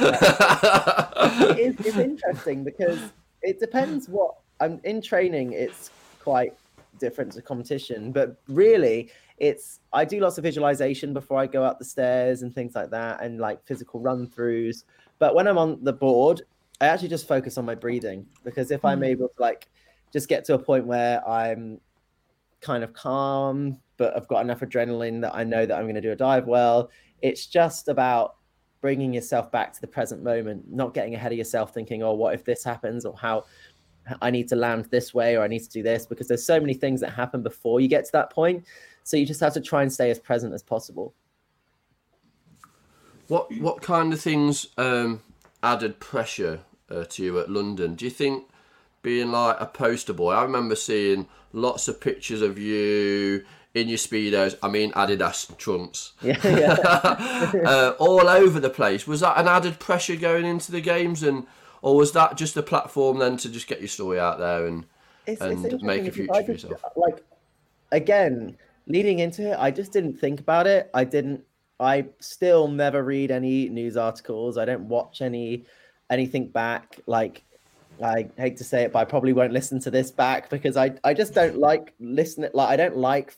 [1.51, 3.01] it is, it's interesting because
[3.43, 5.53] it depends what I'm in training.
[5.53, 5.91] It's
[6.23, 6.55] quite
[6.99, 11.79] different to competition, but really, it's I do lots of visualization before I go up
[11.79, 14.85] the stairs and things like that, and like physical run throughs.
[15.19, 16.43] But when I'm on the board,
[16.81, 19.07] I actually just focus on my breathing because if I'm Mm.
[19.07, 19.69] able to like
[20.13, 21.81] just get to a point where I'm
[22.61, 26.01] kind of calm, but I've got enough adrenaline that I know that I'm going to
[26.01, 26.91] do a dive well.
[27.23, 28.37] It's just about
[28.81, 32.35] bringing yourself back to the present moment, not getting ahead of yourself, thinking, "Oh, what
[32.35, 33.45] if this happens?" or "How
[34.23, 36.61] I need to land this way," or "I need to do this," because there's so
[36.61, 38.65] many things that happen before you get to that point.
[39.07, 41.15] So you just have to try and stay as present as possible.
[43.29, 45.23] What what kind of things um,
[45.63, 47.95] added pressure uh, to you at London?
[47.95, 48.49] Do you think
[49.03, 50.33] being like a poster boy?
[50.33, 54.59] I remember seeing lots of pictures of you in your speedos.
[54.61, 57.53] I mean Adidas trunks, Yeah, yeah.
[57.65, 59.07] uh, all over the place.
[59.07, 61.47] Was that an added pressure going into the games, and
[61.81, 64.85] or was that just a platform then to just get your story out there and
[65.27, 66.83] it's, and it's make a future for yourself.
[66.97, 67.25] Like
[67.93, 70.91] again, leading into it, I just didn't think about it.
[70.95, 71.43] I didn't.
[71.79, 74.57] I still never read any news articles.
[74.57, 75.65] I don't watch any
[76.11, 76.99] anything back.
[77.07, 77.43] Like
[78.03, 80.95] I hate to say it, but I probably won't listen to this back because I
[81.05, 82.51] I just don't like listening.
[82.55, 83.35] Like I don't like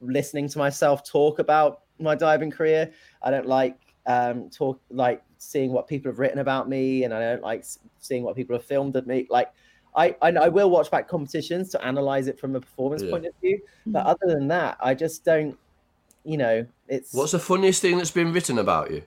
[0.00, 2.92] listening to myself talk about my diving career.
[3.22, 7.20] I don't like um talk like seeing what people have written about me, and I
[7.20, 7.64] don't like
[7.98, 9.26] seeing what people have filmed of me.
[9.30, 9.52] Like
[9.94, 13.10] I I, I will watch back competitions to analyze it from a performance Yeah.
[13.10, 14.08] point of view, but mm-hmm.
[14.08, 15.58] other than that, I just don't.
[16.22, 19.04] You know, it's What's the funniest thing that's been written about you?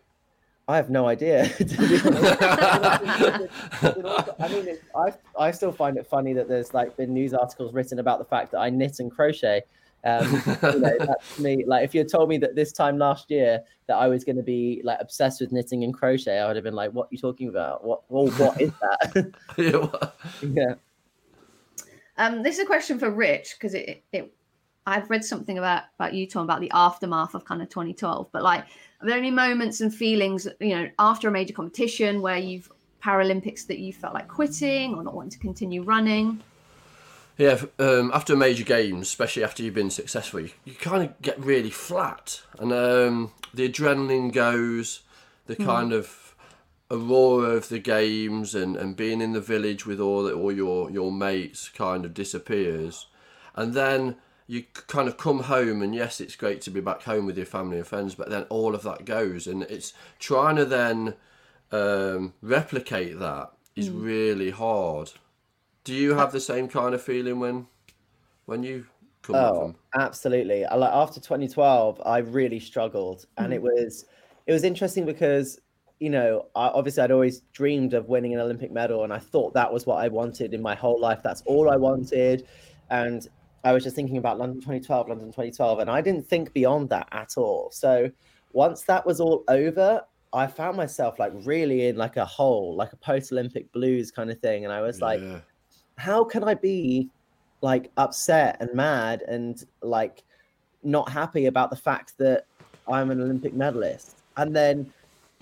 [0.68, 1.50] I have no idea.
[1.58, 2.42] to be honest.
[4.40, 7.74] I mean, it's, I I still find it funny that there's like been news articles
[7.74, 9.64] written about the fact that I knit and crochet.
[10.06, 10.26] Um,
[10.64, 11.64] you know, that's me.
[11.66, 14.36] Like, if you had told me that this time last year that I was going
[14.36, 17.10] to be like obsessed with knitting and crochet, I would have been like, "What are
[17.12, 17.84] you talking about?
[17.84, 18.04] What?
[18.10, 19.34] Well, what is that?"
[20.42, 20.76] Yeah.
[22.18, 24.34] Um, this is a question for Rich because it, it
[24.86, 28.30] I've read something about about you Tom about the aftermath of kind of 2012.
[28.32, 28.66] But like,
[29.02, 33.68] are there any moments and feelings you know after a major competition where you've Paralympics
[33.68, 36.42] that you felt like quitting or not wanting to continue running?
[37.38, 41.22] Yeah, um, after a major games, especially after you've been successful, you, you kind of
[41.22, 45.02] get really flat, and um, the adrenaline goes,
[45.48, 46.36] the kind of
[46.92, 50.92] aurora of the games, and, and being in the village with all the, all your
[50.92, 53.08] your mates kind of disappears,
[53.56, 54.16] and then
[54.46, 57.48] you kind of come home, and yes, it's great to be back home with your
[57.48, 61.16] family and friends, but then all of that goes, and it's trying to then
[61.72, 65.12] um, replicate that is really hard.
[65.84, 67.68] Do you have the same kind of feeling when
[68.46, 68.86] when you
[69.22, 69.76] come Oh, from?
[70.02, 70.66] absolutely.
[70.66, 73.64] I, like after 2012, I really struggled, and it mm.
[73.64, 74.06] was
[74.48, 75.60] it was interesting because
[76.00, 79.54] you know I, obviously I'd always dreamed of winning an Olympic medal, and I thought
[79.54, 81.22] that was what I wanted in my whole life.
[81.24, 82.48] That's all I wanted,
[82.90, 83.28] and
[83.64, 87.08] I was just thinking about London 2012, London 2012, and I didn't think beyond that
[87.12, 87.72] at all.
[87.72, 88.12] So
[88.52, 90.02] once that was all over.
[90.36, 94.40] I found myself like really in like a hole, like a post-Olympic blues kind of
[94.40, 95.42] thing, and I was like, yeah.
[95.98, 97.10] How can I be
[97.62, 100.24] like upset and mad and like
[100.84, 102.46] not happy about the fact that
[102.88, 104.18] I'm an Olympic medalist?
[104.38, 104.92] And then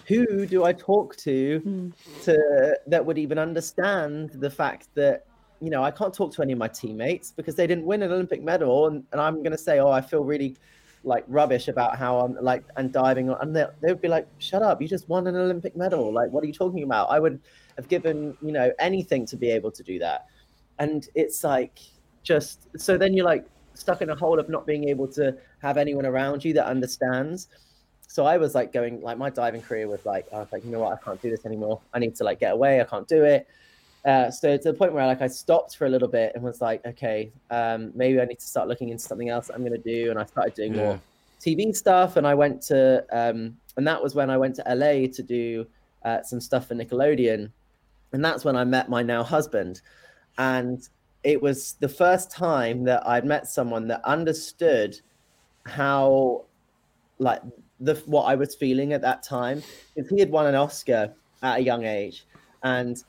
[0.07, 1.89] who do I talk to hmm.
[2.23, 5.25] to that would even understand the fact that
[5.59, 8.11] you know I can't talk to any of my teammates because they didn't win an
[8.11, 10.55] Olympic medal and, and I'm gonna say, Oh, I feel really
[11.03, 14.27] like rubbish about how I'm like and diving on and they, they would be like,
[14.39, 16.11] Shut up, you just won an Olympic medal.
[16.11, 17.09] Like what are you talking about?
[17.09, 17.39] I would
[17.77, 20.27] have given, you know, anything to be able to do that
[20.81, 21.77] and it's like
[22.23, 25.25] just so then you're like stuck in a hole of not being able to
[25.61, 27.47] have anyone around you that understands.
[28.07, 30.71] So i was like going like my diving career was like i was like you
[30.71, 30.93] know what?
[30.97, 31.77] I can't do this anymore.
[31.93, 32.81] I need to like get away.
[32.81, 33.47] I can't do it.
[34.03, 36.59] Uh, so to the point where like i stopped for a little bit and was
[36.59, 39.79] like okay um, maybe i need to start looking into something else that i'm going
[39.83, 40.81] to do and i started doing Yeah.
[40.85, 40.99] more
[41.39, 42.79] tv stuff and i went to
[43.19, 43.37] um,
[43.77, 45.67] and that was when i went to la to do
[46.03, 47.51] uh, some stuff for nickelodeon.
[48.13, 49.81] And that's when i met my now husband
[50.37, 50.87] and
[51.23, 54.99] it was the first time that I'd met someone that understood
[55.65, 56.45] how
[57.19, 57.41] like
[57.79, 59.61] the what I was feeling at that time.
[59.95, 61.13] Because he had won an Oscar
[61.43, 62.25] at a young age.
[62.63, 63.03] And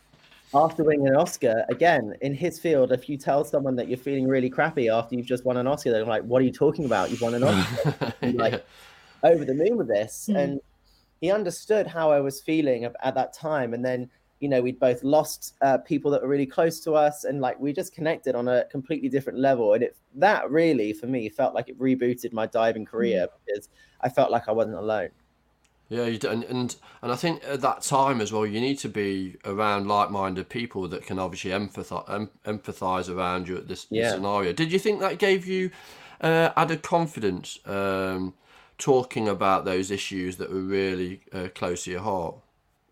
[0.55, 4.29] after winning an Oscar again in his field if you tell someone that you're feeling
[4.29, 7.11] really crappy after you've just won an Oscar they're like what are you talking about?
[7.11, 8.15] You've won an Oscar.
[8.23, 8.65] And, like
[9.23, 10.29] over the moon with this.
[10.31, 10.39] Mm.
[10.39, 10.61] and
[11.21, 13.75] he understood how i was feeling at, at that time.
[13.75, 14.11] And then
[14.43, 17.59] you know we'd both lost uh, people that were really close to us and like
[17.61, 21.55] we just connected on a completely different level and it that really for me felt
[21.55, 23.69] like it rebooted my diving career because
[24.01, 25.09] i felt like i wasn't alone
[25.89, 28.89] Yeah, you and, and and I think at that time as well, you need to
[28.89, 34.13] be around like-minded people that can obviously empathize em, empathize around you at this, this
[34.13, 34.55] scenario.
[34.55, 35.71] Did you think that gave you
[36.23, 38.33] uh, added confidence um,
[38.79, 42.37] talking about those issues that were really uh, close to your heart?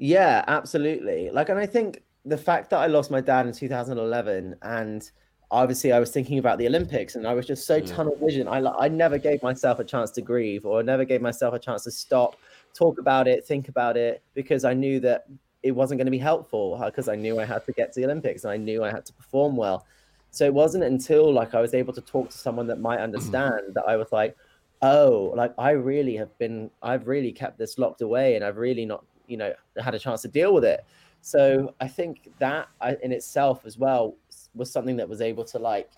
[0.00, 1.28] Yeah, absolutely.
[1.30, 5.10] Like, and I think the fact that I lost my dad in 2011, and
[5.50, 7.84] obviously I was thinking about the Olympics, and I was just so Yeah.
[7.84, 8.48] tunnel vision.
[8.48, 11.84] I I never gave myself a chance to grieve, or never gave myself a chance
[11.84, 12.36] to stop,
[12.72, 15.26] talk about it, think about it, because I knew that
[15.62, 16.78] it wasn't going to be helpful.
[16.80, 18.90] Uh, because I knew I had to get to the Olympics, and I knew I
[18.90, 19.84] had to perform well.
[20.30, 23.04] So it wasn't until like I was able to talk to someone that might mm-hmm.
[23.04, 24.34] understand that I was like,
[24.80, 28.86] oh, like I really have been, I've really kept this locked away, and I've really
[28.86, 30.84] not, you know, had a chance to deal with it.
[31.22, 32.68] So I think that
[33.02, 34.16] in itself as well
[34.54, 35.90] was something that was able to like.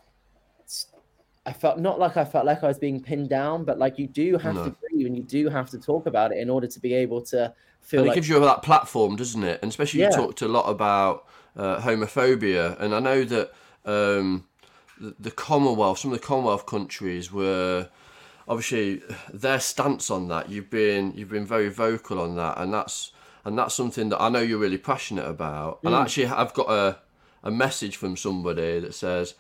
[1.45, 4.07] I felt not like I felt like I was being pinned down, but like you
[4.07, 4.77] do have to No.
[4.81, 7.53] grieve and you do have to talk about it in order to be able to
[7.81, 9.59] feel and it like gives you that platform, doesn't it?
[9.62, 10.11] And especially Yeah.
[10.11, 13.53] you talked a lot about uh, homophobia, and I know that
[13.85, 14.47] um,
[14.99, 17.88] the, the Commonwealth, some of the Commonwealth countries were
[18.49, 20.49] obviously their stance on that.
[20.49, 23.12] You've been you've been very vocal on that, and that's
[23.44, 25.81] and that's something that I know you're really passionate about.
[25.85, 26.00] And mm.
[26.00, 26.98] actually, I've got a
[27.44, 29.35] a message from somebody that says.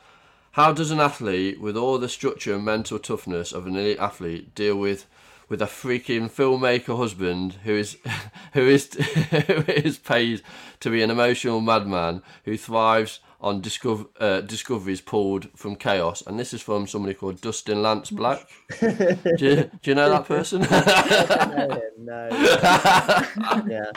[0.56, 4.54] How does an athlete with all the structure and mental toughness of an elite athlete
[4.54, 5.06] deal with
[5.52, 7.98] with a freaking filmmaker husband who is
[8.54, 10.42] who is who is paid
[10.80, 16.22] to be an emotional madman who thrives on discover, uh, discoveries pulled from chaos?
[16.26, 18.48] And this is from somebody called Dustin Lance Black.
[18.80, 18.86] do,
[19.38, 20.62] you, do you know that person?
[20.70, 22.28] know him, no.
[23.68, 23.90] yeah,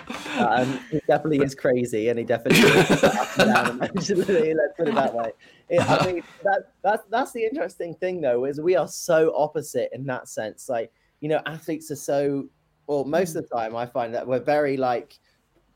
[0.44, 4.54] um, he definitely is crazy, and he definitely is up and down emotionally.
[4.54, 5.32] Let's put it that way.
[5.70, 9.90] It, I mean, that that's that's the interesting thing, though, is we are so opposite
[9.94, 10.70] in that sense.
[10.70, 12.48] Like, you know, athletes are so,
[12.88, 15.18] well, most of the time, I find that we're very like,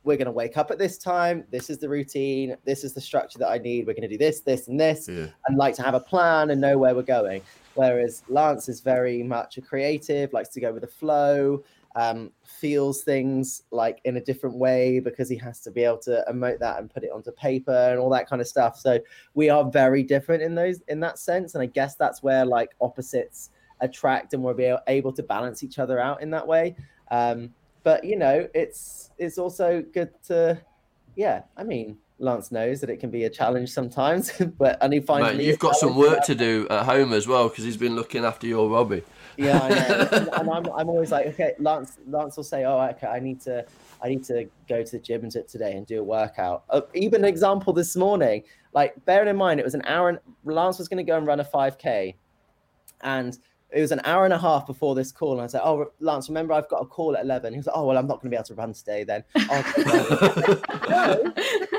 [0.03, 1.43] we're going to wake up at this time.
[1.51, 2.55] This is the routine.
[2.65, 3.85] This is the structure that I need.
[3.85, 5.27] We're going to do this, this, and this, Yeah.
[5.47, 7.41] and like to have a plan and know where we're going.
[7.75, 11.63] Whereas Lance is very much a creative, likes to go with the flow,
[11.95, 16.23] um, feels things like in a different way because he has to be able to
[16.31, 18.77] emote that and put it onto paper and all that kind of stuff.
[18.77, 18.99] So
[19.33, 22.71] we are very different in those in that sense, and I guess that's where like
[22.79, 23.49] opposites
[23.81, 26.75] attract and we'll be able to balance each other out in that way.
[27.11, 30.59] Um, but you know, it's it's also good to,
[31.15, 31.43] yeah.
[31.57, 35.37] I mean, Lance knows that it can be a challenge sometimes, but and he finds
[35.37, 38.25] Mate, you've got some work to do at home as well because he's been looking
[38.25, 39.03] after your Robbie.
[39.37, 40.09] yeah, I know.
[40.11, 43.41] and, and I'm, I'm always like, okay, Lance, Lance will say, oh, okay, I need
[43.41, 43.65] to,
[44.03, 46.63] I need to go to the gym and today and do a workout.
[46.69, 50.09] Uh, even an example this morning, like bearing in mind, it was an hour.
[50.09, 52.15] And, Lance was going to go and run a 5k,
[53.01, 53.37] and
[53.71, 55.33] it was an hour and a half before this call.
[55.33, 57.53] And I said, oh, Lance, remember I've got a call at 11.
[57.53, 59.23] He was like, oh, well, I'm not going to be able to run today then.
[59.35, 61.33] I'll go no,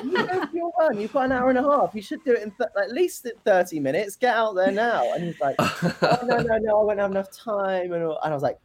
[0.05, 1.00] you go for your run.
[1.00, 1.94] You've got an hour and a half.
[1.94, 4.14] You should do it in th- at least in 30 minutes.
[4.14, 5.12] Get out there now.
[5.12, 7.92] And he's like, oh, no, no, no, I won't have enough time.
[7.92, 8.59] And, and I was like,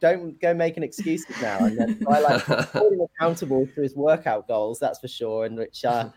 [0.00, 1.58] don't go making excuses now.
[1.58, 5.44] And then so I like holding accountable to his workout goals, that's for sure.
[5.44, 6.08] And which uh,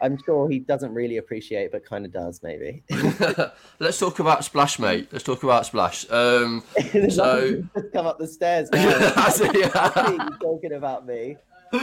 [0.00, 2.82] I'm sure he doesn't really appreciate, but kind of does maybe.
[3.78, 5.08] Let's talk about Splash, mate.
[5.10, 6.06] Let's talk about Splash.
[6.10, 6.62] Um,
[7.10, 8.68] So- Just come up the stairs.
[8.70, 9.12] Now.
[9.16, 10.10] I see, yeah.
[10.10, 11.36] He's talking about me.
[11.72, 11.80] He's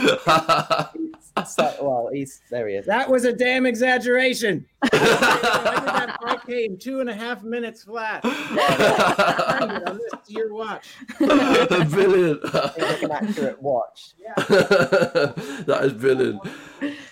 [1.46, 2.68] so, well, he's there.
[2.68, 2.86] He is.
[2.86, 4.64] That was a damn exaggeration.
[4.82, 8.24] I did that 5K two and a half minutes flat.
[8.24, 10.86] on this your watch.
[11.18, 12.40] brilliant.
[12.44, 14.14] He's like an accurate watch.
[14.46, 16.40] that is brilliant.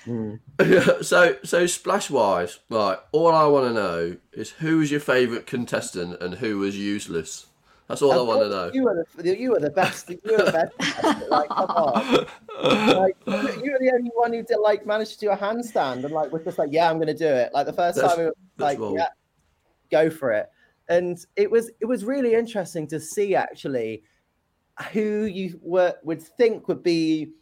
[0.06, 0.40] Mm.
[1.04, 2.98] so, so splash wise, right?
[3.12, 7.46] All I want to know is who was your favourite contestant and who was useless.
[7.88, 8.70] That's all I want to know.
[8.72, 10.08] You were the you were the best.
[10.08, 11.04] You were the best.
[11.30, 12.26] like, come on.
[12.62, 16.10] Like, you were the only one who did like managed to do a handstand and
[16.10, 17.52] like was just like, yeah, I'm gonna do it.
[17.52, 18.98] Like the first That's- time, it was that's like, bold.
[18.98, 19.08] yeah,
[19.90, 20.48] go for it.
[20.88, 24.04] And it was it was really interesting to see actually
[24.92, 27.32] who you were would think would be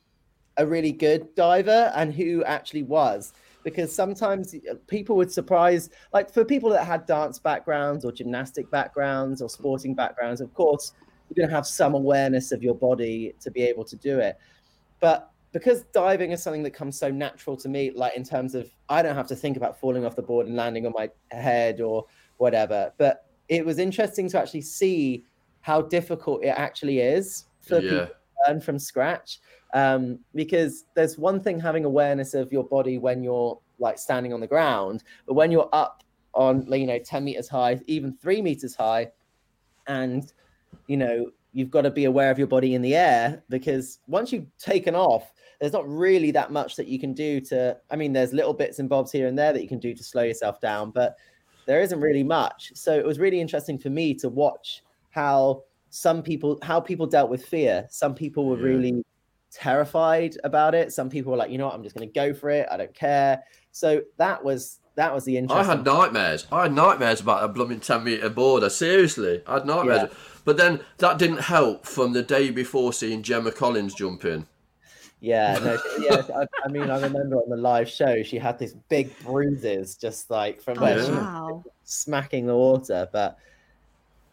[0.57, 3.33] a really good diver and who actually was
[3.63, 4.55] because sometimes
[4.87, 9.95] people would surprise like for people that had dance backgrounds or gymnastic backgrounds or sporting
[9.95, 10.93] backgrounds of course
[11.29, 14.39] you're going to have some awareness of your body to be able to do it
[15.01, 18.71] but because diving is something that comes so natural to me like in terms of
[18.89, 21.81] i don't have to think about falling off the board and landing on my head
[21.81, 22.05] or
[22.39, 25.25] whatever but it was interesting to actually see
[25.61, 28.07] how difficult it actually is for people Yeah.
[28.07, 28.13] to
[28.47, 29.41] learn from scratch
[29.75, 34.41] um, because there's one thing having awareness of your body when you're like standing on
[34.41, 36.03] the ground but when you're up
[36.35, 39.11] on you know 10 meters high even three meters high
[39.87, 40.33] and
[40.87, 44.33] you know you've got to be aware of your body in the air because once
[44.33, 48.13] you've taken off there's not really that much that you can do to i mean
[48.13, 50.61] there's little bits and bobs here and there that you can do to slow yourself
[50.61, 51.17] down but
[51.71, 52.73] there isn't really much.
[52.75, 57.29] So it was really interesting for me to watch how some people how people dealt
[57.29, 58.65] with fear some people were Yeah.
[58.65, 59.05] really
[59.53, 62.33] terrified about it some people were like you know what i'm just going to go
[62.33, 65.71] for it i don't care so that was that was the interesting.
[65.71, 66.47] I had nightmares.
[66.53, 68.69] I had nightmares about a blooming 10 metre border.
[68.69, 69.41] Seriously.
[69.47, 70.09] I had nightmares.
[70.11, 70.19] Yeah.
[70.45, 74.47] But then that didn't help from the day before seeing Gemma Collins jump in.
[75.21, 76.23] Yeah, no, she- yeah.
[76.37, 80.29] I, I mean, I remember on the live show, she had these big bruises, just
[80.29, 81.05] like from oh, where Yeah.
[81.07, 83.09] she was smacking the water.
[83.11, 83.39] But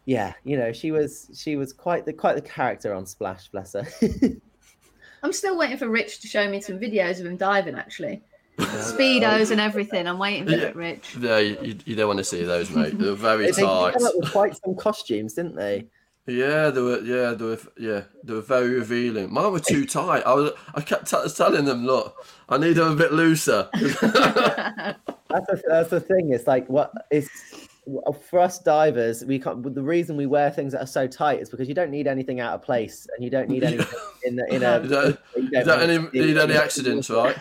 [0.08, 3.74] yeah, you know, she was she was quite the quite the character on Splash, bless
[3.74, 3.86] her.
[5.22, 8.24] I'm still waiting for Rich to show me some videos of him diving, actually.
[8.58, 10.08] Speedos and everything.
[10.08, 10.68] I'm waiting for Yeah.
[10.68, 11.18] it, Rich.
[11.20, 12.97] Yeah, you, you don't want to see those, mate.
[12.97, 13.95] They're very they, they came tight.
[14.01, 15.88] up with quite some costumes, didn't they?
[16.26, 16.99] Yeah, they were.
[17.01, 17.60] Yeah, they were.
[17.78, 19.32] Yeah, they were very revealing.
[19.34, 20.24] Mine were too tight.
[20.26, 20.51] I was.
[20.74, 23.70] I kept t- telling them, look, I need them a bit looser.
[23.74, 26.32] that's the, that's the thing.
[26.32, 27.30] It's like what is
[28.22, 29.24] for us divers.
[29.24, 29.74] We can't.
[29.74, 32.40] The reason we wear things that are so tight is because you don't need anything
[32.40, 34.82] out of place, and you don't need anything in in a.
[34.82, 37.38] You don't, you you don't don't any, need any accidents, right?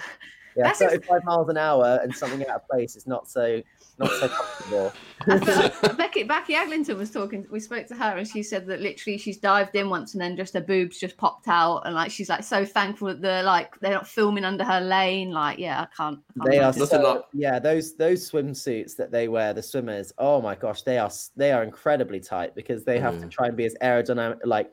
[0.57, 3.61] Yeah, That's ex- 35 miles an hour and something out of place is not so
[3.99, 4.93] not so comfortable.
[5.97, 7.47] Becky Becky Adlington was talking.
[7.51, 10.37] We spoke to her, and she said that literally she's dived in once, and then
[10.37, 13.79] just her boobs just popped out, and like she's like so thankful that they're like
[13.81, 15.31] they're not filming under her lane.
[15.31, 16.21] Like, yeah, I can't.
[16.31, 16.81] I can't They are imagine.
[16.81, 20.83] Nothing so, like- yeah those those swimsuits that they wear the swimmers oh my gosh
[20.83, 23.31] they are they are incredibly tight because they have to Mm.
[23.31, 24.71] try and be as aerodynamic like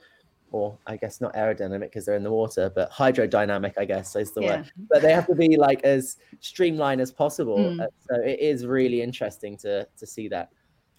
[0.53, 4.31] or I guess not aerodynamic because they're in the water but hydrodynamic I guess is
[4.31, 4.57] the Yeah.
[4.57, 7.87] word but they have to be like as streamlined as possible Mm.
[8.09, 10.49] So it is really interesting to to see that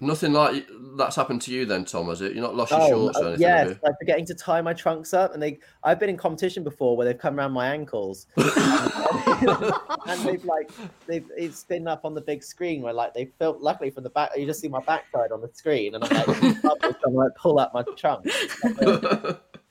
[0.00, 0.66] Nothing like
[0.98, 2.32] that's happened to you then, Tom, has it?
[2.34, 3.80] You're not lost your Oh, shorts or uh, anything, have yes, you?
[3.84, 5.60] like forgetting to tie my trunks up, and they.
[5.84, 10.68] I've been in competition before where they've come around my ankles, and they've like
[11.06, 13.60] they've it's been up on the big screen where like they felt.
[13.60, 16.28] Luckily from the back, you just see my backside on the screen, and I'm like,
[17.06, 18.34] I'm like pull up my trunks.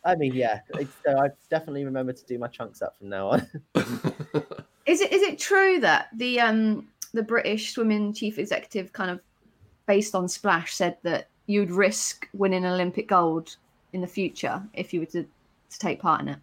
[0.06, 0.60] I mean, yeah.
[1.06, 3.47] So I definitely remember to do my chunks up from now on.
[4.86, 9.22] Is it is it true that the um the British swimming chief executive kind of
[9.88, 13.56] based on Splash said that you'd risk winning Olympic gold
[13.93, 16.39] in the future if you were to, to take part in it?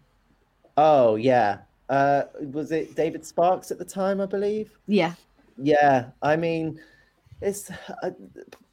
[0.77, 1.59] Oh yeah.
[1.89, 4.21] Uh, was it David Sparkes at the time?
[4.21, 4.71] I believe.
[4.87, 5.13] Yeah.
[5.57, 6.79] Yeah, I mean,
[7.41, 7.71] it's
[8.03, 8.11] uh,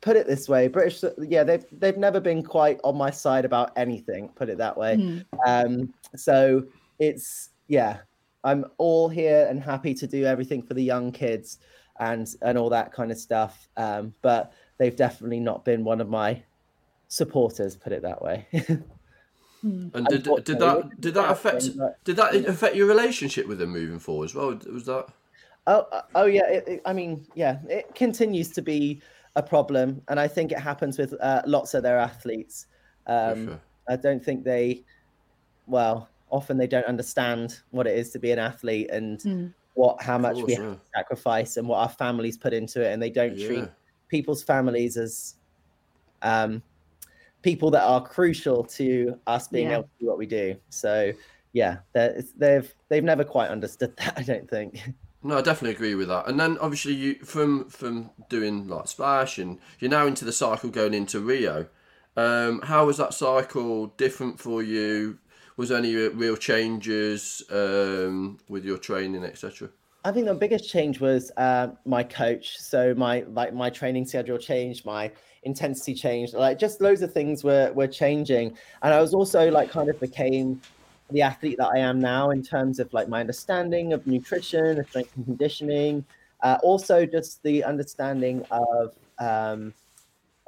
[0.01, 1.03] put it this way, British.
[1.19, 4.29] Yeah, they've they've never been quite on my side about anything.
[4.31, 4.97] Put it that way.
[4.97, 5.25] Mm.
[5.47, 6.65] Um, so
[6.99, 7.99] it's yeah,
[8.45, 11.59] I'm all here and happy to do everything for the young kids
[11.99, 13.69] and and all that kind of stuff.
[13.77, 16.43] Um, but they've definitely not been one of my
[17.09, 17.77] supporters.
[17.77, 18.47] Put it that way.
[19.65, 19.93] Mm.
[19.93, 21.71] And did, did that did that affect
[22.05, 24.57] did that affect your relationship with them moving forward as well?
[24.73, 25.09] Was that
[25.69, 26.49] Oh, uh, oh yeah.
[26.49, 29.03] It, it, I mean, yeah, it continues to be
[29.37, 32.67] a problem, and I think it happens with uh, lots of their athletes.
[33.07, 33.61] Um, sure?
[33.89, 34.85] I don't think they,
[35.67, 39.55] well, often they don't understand what it is to be an athlete and Mm.
[39.75, 42.93] what how much we course, have to sacrifice and what our families put into it,
[42.93, 43.65] and they don't treat
[44.09, 45.35] people's families as
[46.23, 46.63] um,
[47.43, 49.75] people that are crucial to us being Yeah.
[49.75, 50.57] able to do what we do.
[50.71, 51.13] So
[51.53, 54.15] yeah, they've they've never quite understood that.
[54.17, 54.81] I don't think.
[55.23, 56.29] No, I definitely agree with that.
[56.29, 60.71] And then obviously you from from doing like splash and you're now into the cycle
[60.71, 61.67] going into Rio.
[62.17, 65.19] Um, how was that cycle different for you?
[65.57, 69.71] Was there any real changes um, with your training, etc.?
[70.05, 72.59] I think the biggest change was uh, my coach.
[72.59, 75.11] So my like my training schedule changed, my
[75.43, 76.35] intensity changed.
[76.35, 79.99] Like just loads of things were were changing, and I was also like kind of
[79.99, 80.61] became
[81.11, 84.89] the athlete that I am now in terms of like my understanding of nutrition, of
[84.89, 86.05] strength and conditioning.
[86.43, 89.75] Uh, also, just the understanding of um,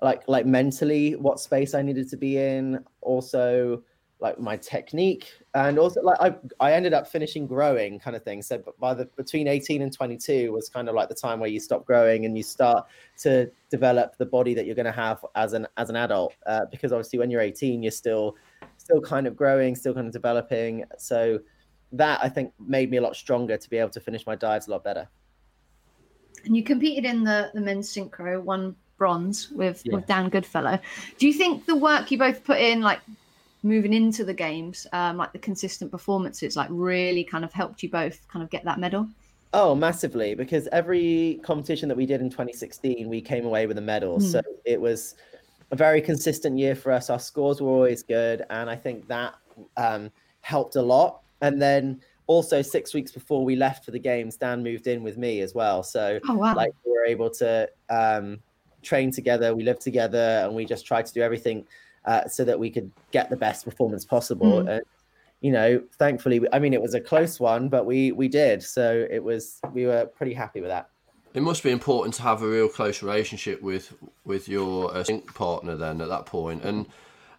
[0.02, 2.84] like like mentally what space I needed to be in.
[3.00, 3.82] Also,
[4.20, 8.42] like my technique and also like I, I ended up finishing growing kind of thing
[8.42, 11.58] so by the between 18 and 22 was kind of like the time where you
[11.58, 12.86] stop growing and you start
[13.20, 16.66] to develop the body that you're going to have as an as an adult uh,
[16.70, 18.36] because obviously when you're 18 you're still
[18.90, 21.38] still kind of growing still kind of developing so
[21.92, 24.66] that i think made me a lot stronger to be able to finish my dives
[24.68, 25.08] a lot better
[26.44, 29.96] And you competed in the, the men's synchro, won bronze with, Yeah.
[29.96, 30.78] with Dan Goodfellow.
[31.18, 33.00] Do you think the work you both put in, like
[33.62, 37.90] moving into the games, um, like the consistent performances, like really kind of helped you
[37.90, 39.06] both kind of get that medal?
[39.52, 40.34] Oh, massively!
[40.34, 44.14] Because every competition that we did in 2016, we came away with a medal.
[44.18, 44.26] Hmm.
[44.26, 45.16] So it was
[45.70, 47.10] a very consistent year for us.
[47.10, 49.34] Our scores were always good, and I think that
[49.76, 50.10] um,
[50.40, 51.20] helped a lot.
[51.42, 55.16] And then also six weeks before we left for the games, Dan moved in with
[55.16, 55.82] me as well.
[55.82, 56.54] So Oh, wow.
[56.54, 58.38] like we were able to um,
[58.82, 61.66] train together, we lived together, and we just tried to do everything
[62.04, 64.62] uh, so that we could get the best performance possible.
[64.62, 64.76] Mm.
[64.76, 64.82] And
[65.40, 68.62] you know, thankfully, I mean, it was a close one, but we we did.
[68.62, 70.90] So it was we were pretty happy with that.
[71.32, 75.32] It must be important to have a real close relationship with with your uh, sync
[75.34, 76.64] partner then at that point.
[76.64, 76.86] And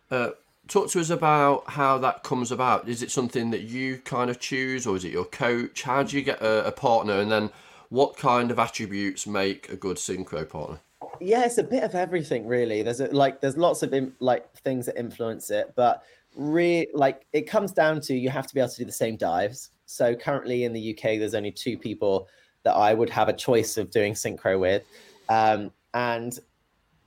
[0.09, 0.31] uh,
[0.67, 2.87] talk to us about how that comes about.
[2.87, 5.83] Is it something that you kind of choose, or is it your coach?
[5.83, 7.49] How do you get a, a partner, and then
[7.89, 10.79] what kind of attributes make a good synchro partner?
[11.19, 12.83] Yeah, it's a bit of everything, really.
[12.83, 16.03] There's a, like there's lots of like things that influence it, but
[16.35, 19.17] re like it comes down to you have to be able to do the same
[19.17, 19.71] dives.
[19.85, 22.29] So currently in the UK, there's only two people
[22.63, 24.83] that I would have a choice of doing synchro with,
[25.29, 26.39] um, and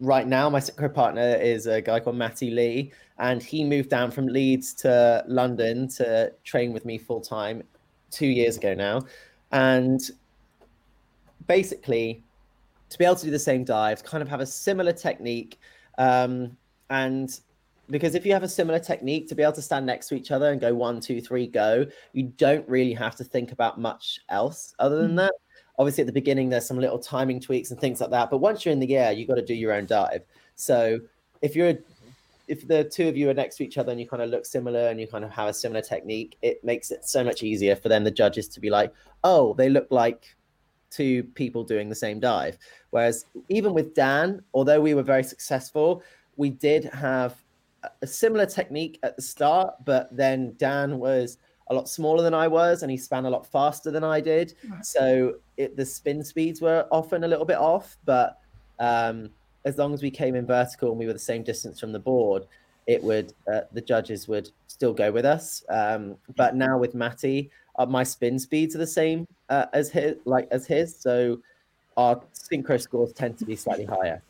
[0.00, 4.10] right now my synchro partner is a guy called Matty Lee, and he moved down
[4.10, 7.62] from Leeds to London to train with me full time
[8.10, 9.02] two years ago now,
[9.52, 10.10] and
[11.46, 12.22] basically
[12.90, 15.58] to be able to do the same dives, kind of have a similar technique,
[15.98, 16.56] um,
[16.90, 17.40] and
[17.90, 20.30] because if you have a similar technique to be able to stand next to each
[20.30, 21.84] other and go one, two, three, go,
[22.14, 25.16] you don't really have to think about much else other than Mm.
[25.16, 25.34] that.
[25.78, 28.30] Obviously, at the beginning, there's some little timing tweaks and things like that.
[28.30, 30.22] But once you're in the air, you've got to do your own dive.
[30.54, 31.00] So
[31.42, 31.74] if you're
[32.46, 34.44] if the two of you are next to each other and you kind of look
[34.44, 37.74] similar and you kind of have a similar technique, it makes it so much easier
[37.74, 38.92] for then the judges to be like,
[39.24, 40.36] oh, they look like
[40.90, 42.58] two people doing the same dive.
[42.90, 46.02] Whereas even with Dan, although we were very successful,
[46.36, 47.42] we did have
[47.82, 51.38] a- a similar technique at the start, but then Dan was
[51.68, 54.54] a lot smaller than I was and he span a lot faster than I did.
[54.68, 54.84] Right.
[54.84, 58.38] So it, the spin speeds were often a little bit off, but
[58.78, 59.30] um,
[59.64, 61.98] as long as we came in vertical and we were the same distance from the
[61.98, 62.46] board,
[62.86, 65.64] it would uh, the judges would still go with us.
[65.70, 70.16] Um, but now with Matty, uh, my spin speeds are the same uh, as his,
[70.26, 71.40] like as his, so
[71.96, 74.22] our synchro scores tend to be slightly higher.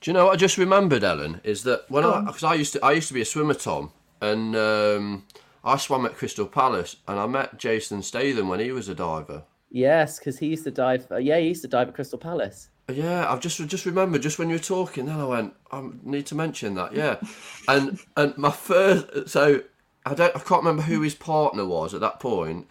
[0.00, 1.40] Do you know what I just remembered, Ellen?
[1.44, 3.54] Is that when Go I because I used to I used to be a swimmer,
[3.54, 3.90] Tom,
[4.20, 5.24] and um,
[5.64, 9.44] I swam at Crystal Palace, and I met Jason Statham when he was a diver.
[9.70, 11.06] Yes, because he used to dive.
[11.10, 12.70] Uh, yeah, he used to dive at Crystal Palace.
[12.88, 16.26] Yeah, I've just just remembered just when you were talking, then I went, I need
[16.26, 16.94] to mention that.
[16.94, 17.20] Yeah,
[17.68, 19.62] and and my first, so
[20.04, 22.66] I don't, I can't remember who his partner was at that point,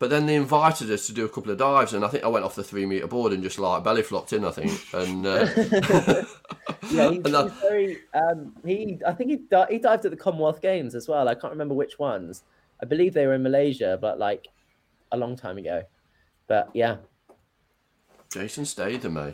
[0.00, 2.28] but then they invited us to do a couple of dives, and I think I
[2.28, 5.24] went off the three meter board and just like belly flopped in, I think, and
[5.26, 5.46] uh,
[6.90, 7.98] Yeah, he's, And he's very.
[8.14, 11.28] Um, he, I think he di- he dived at the Commonwealth Games as well.
[11.28, 12.42] I can't remember which ones.
[12.82, 14.48] I believe they were in Malaysia, but like
[15.12, 15.82] a long time ago.
[16.48, 16.96] But yeah,
[18.32, 19.32] Jason Statham, eh?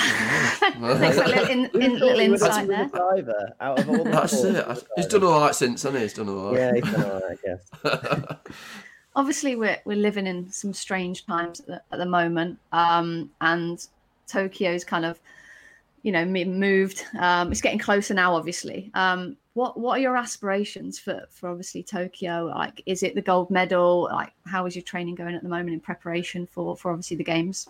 [0.00, 2.88] Thanks for a little, in, Who in, little insight there.
[2.88, 4.66] diver out of all the That's sports, it.
[4.66, 5.18] a He's diver.
[5.20, 6.02] done all right since, hasn't he?
[6.02, 6.58] He's done all right.
[6.58, 8.38] Yeah, he's done all right, I guess.
[9.18, 13.88] obviously we're we're living in some strange times at the, at the moment um and
[14.28, 15.18] tokyo's kind of
[16.02, 18.90] you know moved um it's getting closer now obviously.
[18.94, 22.46] Um what what are your aspirations for for obviously tokyo?
[22.46, 24.08] Like is it the gold medal?
[24.12, 27.24] Like how is your training going at the moment in preparation for for obviously the
[27.24, 27.68] games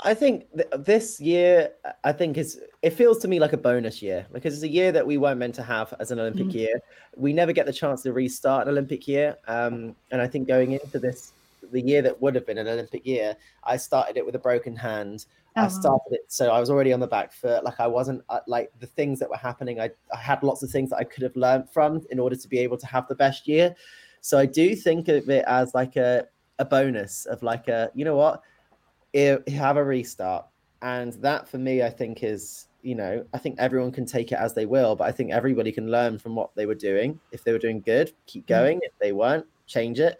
[0.00, 1.72] I think th- this year,
[2.04, 4.92] I think is it feels to me like a bonus year because it's a year
[4.92, 6.54] that we weren't meant to have as an Olympic Mhm.
[6.54, 6.80] year.
[7.16, 10.72] We never get the chance to restart an Olympic year, um, and I think going
[10.72, 11.32] into this,
[11.72, 14.76] the year that would have been an Olympic year, I started it with a broken
[14.76, 15.26] hand.
[15.56, 17.64] Oh, I started it, so I was already on the back foot.
[17.64, 19.80] Like I wasn't uh, like the things that were happening.
[19.80, 22.48] I, I had lots of things that I could have learned from in order to
[22.48, 23.74] be able to have the best year.
[24.20, 26.28] So I do think of it as like a
[26.60, 28.42] a bonus of like a you know what
[29.14, 30.46] have a restart.
[30.80, 34.36] And that for me i think is you know i think everyone can take it
[34.36, 37.18] as they will but i think everybody can learn from what they were doing.
[37.32, 38.78] If they were doing good keep going.
[38.82, 40.18] If they weren't change it.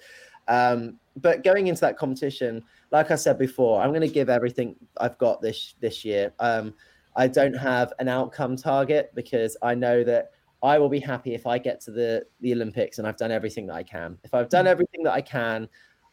[0.48, 4.76] Um, but going into that competition like i said before i'm going to give everything
[5.00, 6.32] i've got this this year.
[6.40, 6.74] Um,
[7.16, 10.30] i don't have an outcome target because i know that
[10.62, 13.66] i will be happy if i get to the the olympics and i've done everything
[13.68, 14.18] that i can.
[14.24, 15.68] If i've done everything that i can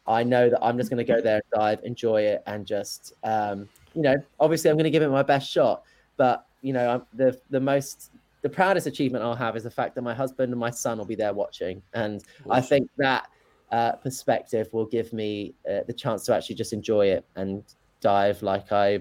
[0.08, 3.14] I know that I'm just going to go there and dive, enjoy it, and just,
[3.24, 5.82] um, you know, obviously I'm going to give it my best shot.
[6.16, 8.10] But you know, I'm, the the most,
[8.42, 11.04] the proudest achievement I'll have is the fact that my husband and my son will
[11.04, 13.28] be there watching, and I think that
[13.72, 17.64] uh, perspective will give me uh, the chance to actually just enjoy it and
[18.00, 19.00] dive like I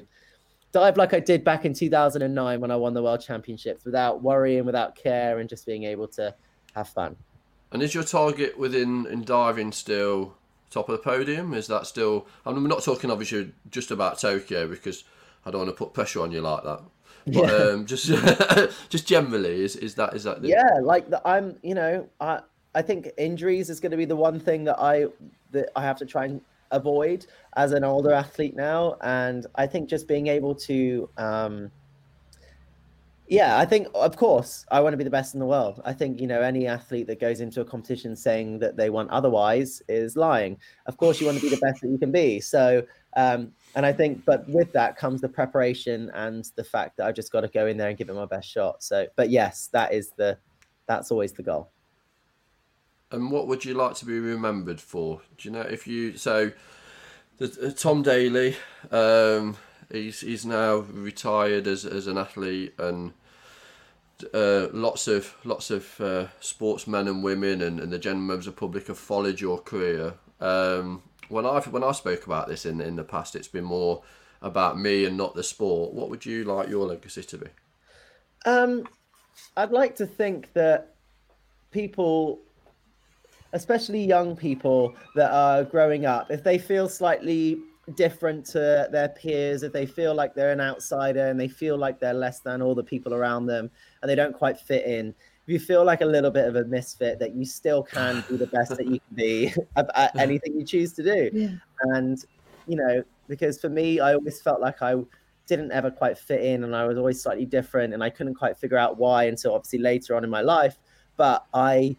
[0.72, 4.66] dive like I did back in 2009 when I won the World Championships, without worrying,
[4.66, 6.36] without care, and just being able to
[6.76, 7.16] have fun.
[7.72, 10.36] And is your target within in diving still
[10.70, 11.54] top of the podium?
[11.54, 12.28] Is that still?
[12.46, 15.04] I'm not talking obviously just about Tokyo because
[15.46, 16.82] I don't want to put pressure on you like that.
[17.28, 17.70] But Yeah.
[17.74, 18.06] um, just
[18.90, 22.40] just generally, is is that is that the, yeah like the, i'm you know i
[22.76, 25.06] i think injuries is going to be the one thing that i
[25.52, 26.42] that i have to try and
[26.72, 31.72] avoid as an older athlete now and i think just being able to um
[33.28, 35.92] yeah i think of course i want to be the best in the world i
[35.92, 39.82] think you know any athlete that goes into a competition saying that they want otherwise
[39.88, 42.86] is lying of course you want to be the best that you can be so
[43.16, 47.16] um and i think but with that comes the preparation and the fact that i've
[47.16, 49.70] just got to go in there and give it my best shot so but yes
[49.74, 50.38] that is the
[50.88, 51.72] that's always the goal
[53.12, 55.22] And what would you like to be remembered for?
[55.38, 56.52] Do you know if you so?
[57.38, 58.56] The, uh, Tom Daley,
[58.92, 59.58] um,
[59.92, 63.14] he's he's now retired as as an athlete, and
[64.34, 68.56] uh, lots of lots of uh, sportsmen and women and, and the general members of
[68.56, 70.14] public have followed your career.
[70.40, 74.04] Um, when I when I spoke about this in in the past, it's been more
[74.42, 75.94] about me and not the sport.
[75.94, 77.48] What would you like your legacy to be?
[78.46, 78.88] Um,
[79.58, 80.96] I'd like to think that
[81.72, 82.40] people,
[83.54, 87.60] especially young people that are growing up, if they feel slightly
[87.94, 92.00] different to their peers, if they feel like they're an outsider and they feel like
[92.00, 93.70] they're less than all the people around them
[94.02, 96.66] and they don't quite fit in, if you feel like a little bit of a
[96.66, 100.66] misfit, that you still can be the best that you can be at, anything you
[100.66, 101.30] choose to do.
[101.36, 101.50] Yeah.
[101.82, 102.24] And,
[102.68, 104.96] you know, because for me, I always felt like I
[105.46, 108.58] didn't ever quite fit in and I was always slightly different and I couldn't quite
[108.58, 110.80] figure out why until obviously later on in my life.
[111.18, 111.96] But I,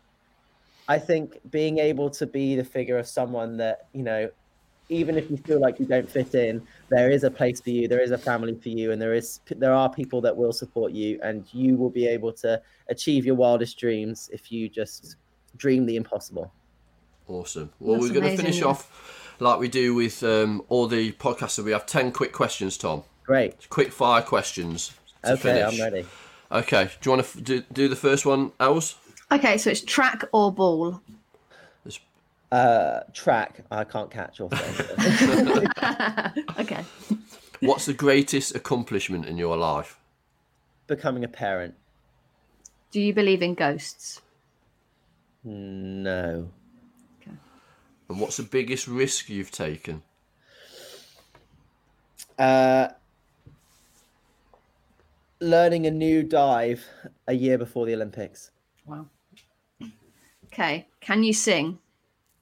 [0.88, 4.30] I think being able to be the figure of someone that, you know,
[4.88, 7.88] even if you feel like you don't fit in, there is a place for you,
[7.88, 10.92] there is a family for you, and there is there are people that will support
[10.92, 15.16] you, and you will be able to achieve your wildest dreams if you just
[15.56, 16.52] dream the impossible.
[17.28, 17.72] Awesome.
[17.80, 18.66] Well, That's we're going to finish yeah.
[18.66, 21.50] off like we do with um, all the podcasts.
[21.50, 23.02] So we have 10 quick questions, Tom.
[23.24, 23.68] Great.
[23.68, 24.92] Quick fire questions.
[25.24, 25.80] To Okay, finish.
[25.80, 26.06] I'm ready.
[26.52, 26.84] Okay.
[27.00, 28.96] Do you want to do, do the first one, Els?
[29.32, 31.00] Okay, so it's track or ball.
[32.52, 33.64] Uh, track.
[33.70, 35.62] I can't catch or throw.
[36.60, 36.84] okay.
[37.60, 39.98] What's the greatest accomplishment in your life?
[40.86, 41.74] Becoming a parent.
[42.92, 44.20] Do you believe in ghosts?
[45.42, 46.48] No.
[47.20, 47.36] Okay.
[48.08, 50.02] And what's the biggest risk you've taken?
[52.38, 52.88] Uh,
[55.40, 56.84] learning a new dive
[57.26, 58.50] a year before the Olympics.
[58.84, 59.06] Wow.
[60.46, 60.86] Okay.
[61.00, 61.78] Can you sing?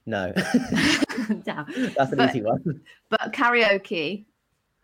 [0.07, 0.33] No,
[1.47, 1.65] no.
[1.97, 2.81] that's an But- easy one.
[3.09, 4.27] But karaoke,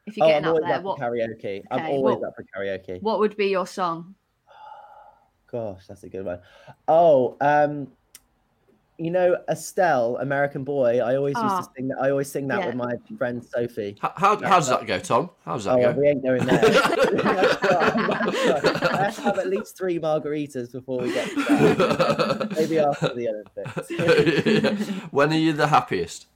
[0.06, 1.62] if you're Oh, getting I'm up there, what karaoke.
[1.70, 3.02] I'm always what- up for karaoke.
[3.02, 4.14] what would be your song?
[5.52, 6.40] Gosh, that's a good one.
[6.88, 7.88] Oh, um,
[9.00, 11.00] you know, Estelle, American Boy.
[11.00, 11.62] I always used Ah.
[11.62, 11.96] to sing that.
[12.02, 12.66] I always sing that Yeah.
[12.66, 13.96] with my friend Sophie.
[14.00, 15.30] How, how, how does that go, Tom?
[15.44, 15.98] How does that Oh, go?
[15.98, 16.60] we ain't going there.
[16.62, 16.66] I
[19.04, 22.52] have to have at least three margaritas before we get to that.
[22.56, 25.10] Maybe after the Olympics.
[25.12, 26.26] when are you the happiest?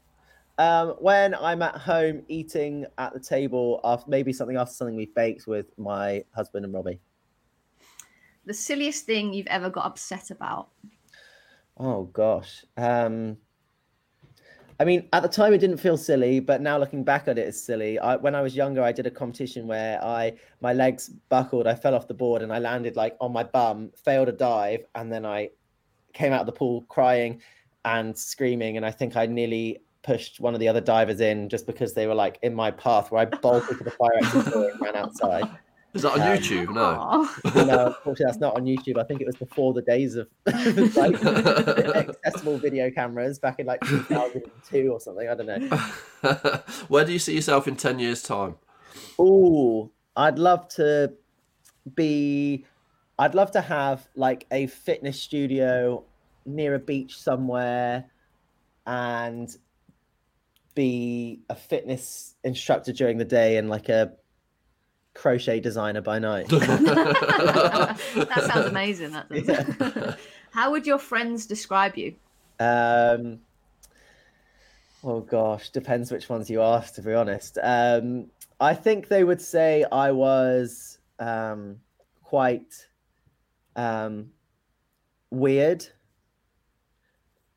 [0.57, 5.15] Um, when I'm at home eating at the table, after maybe something after something we've
[5.15, 7.01] baked with my husband and Robbie.
[8.47, 10.69] The silliest thing you've ever got upset about?
[11.77, 12.65] Oh gosh.
[12.77, 13.39] Um,
[14.81, 17.47] I mean, at the time it didn't feel silly, but now looking back at it,
[17.47, 17.99] it's silly.
[17.99, 21.75] I, when I was younger, I did a competition where I my legs buckled, I
[21.75, 25.13] fell off the board, and I landed like on my bum, failed a dive, and
[25.13, 25.51] then I
[26.13, 27.41] came out of the pool crying
[27.85, 31.67] and screaming, and I think I nearly pushed one of the other divers in just
[31.67, 34.81] because they were like in my path, where I bolted to the fire exit and
[34.81, 35.49] ran outside.
[35.95, 36.75] Is that on Um, YouTube?
[36.75, 37.29] No.
[37.65, 38.99] No, unfortunately, that's not on YouTube.
[38.99, 40.29] I think it was before the days of
[40.97, 45.29] like accessible video cameras back in like 2002 or something.
[45.29, 45.77] I don't know.
[46.89, 48.57] Where do you see yourself in 10 years' time?
[49.19, 51.13] Oh, I'd love to
[51.95, 52.65] be.
[53.19, 56.05] I'd love to have like a fitness studio
[56.45, 58.07] near a beach somewhere,
[58.87, 59.57] and
[60.75, 64.13] be a fitness instructor during the day and like a
[65.15, 66.49] crochet designer by night.
[66.49, 67.97] that
[68.47, 69.13] sounds amazing.
[69.13, 70.15] That does.
[70.51, 72.15] How would your friends describe you?
[72.61, 73.41] Um,
[75.03, 76.95] oh gosh, depends which ones you ask.
[76.95, 78.27] To be honest, um,
[78.61, 81.81] I think they would say I was um,
[82.23, 82.87] quite
[83.77, 84.31] um,
[85.31, 85.87] weird.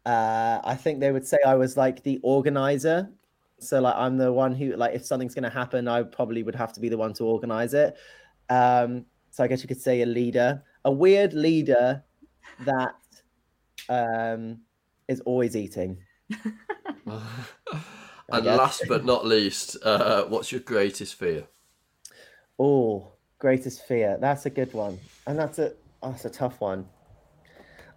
[0.05, 3.09] Uh, I think they would say I was like the organizer.
[3.59, 6.73] So like I'm the one who like if something's gonna happen, I probably would have
[6.73, 7.95] to be the one to organize it.
[8.49, 12.03] Um, so I guess you could say a leader, a weird leader
[12.65, 12.95] that
[13.89, 14.59] um,
[15.07, 15.97] is always eating.
[17.05, 21.47] and last but not least, uh, what's your greatest fear?
[22.59, 24.17] Oh, greatest fear.
[24.19, 26.87] That's a good one, and that's a that's a tough one.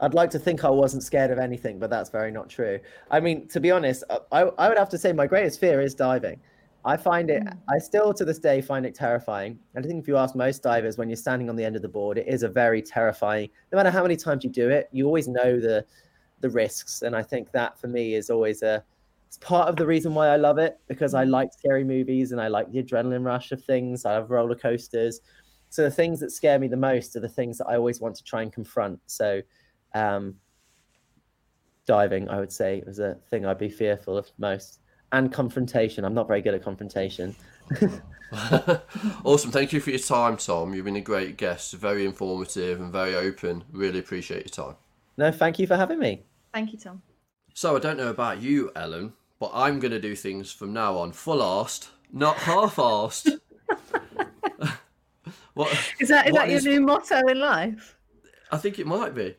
[0.00, 2.80] I'd like to think I wasn't scared of anything, but that's very not true.
[3.10, 5.80] I mean, to be honest, uh, I, I would have to say my greatest fear
[5.80, 6.40] is diving.
[6.84, 7.58] I find it, mm.
[7.68, 9.58] I still to this day find it terrifying.
[9.74, 11.82] And I think if you ask most divers, when you're standing on the end of
[11.82, 13.50] the board, it is a very terrifying.
[13.70, 15.84] No matter how many times you do it, you always know the
[16.40, 18.82] the risks, and I think that for me is always a
[19.28, 21.30] it's part of the reason why I love it because I mm.
[21.30, 24.06] like scary movies and I like the adrenaline rush of things.
[24.06, 25.20] I love roller coasters.
[25.68, 28.16] So the things that scare me the most are the things that I always want
[28.16, 28.98] to try and confront.
[29.06, 29.40] So
[29.94, 30.34] um,
[31.86, 34.80] diving, I would say, was a thing I'd be fearful of most.
[35.12, 36.04] And confrontation.
[36.04, 37.34] I'm not very good at confrontation.
[39.24, 39.50] awesome.
[39.50, 40.72] Thank you for your time, Tom.
[40.72, 43.64] You've been a great guest, very informative and very open.
[43.72, 44.76] Really appreciate your time.
[45.16, 46.22] No, thank you for having me.
[46.54, 47.02] Thank you, Tom.
[47.54, 50.96] So I don't know about you, Ellen, but I'm going to do things from now
[50.96, 53.40] on full arsed, not half arsed.
[55.54, 55.92] what?
[55.98, 57.96] Is that is What that your is- new motto in life?
[58.52, 59.36] I think it might be.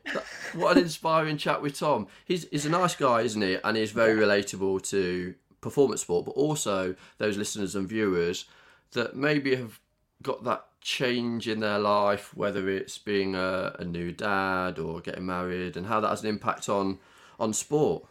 [0.54, 2.08] What an inspiring chat with Tom.
[2.26, 3.58] He's he's a nice guy, isn't he?
[3.64, 8.46] And he's very relatable to performance sport, but also those listeners and viewers
[8.92, 9.80] that maybe have
[10.22, 15.26] got that change in their life, whether it's being a, a new dad or getting
[15.26, 17.00] married, and how that has an impact on
[17.40, 18.06] on sport.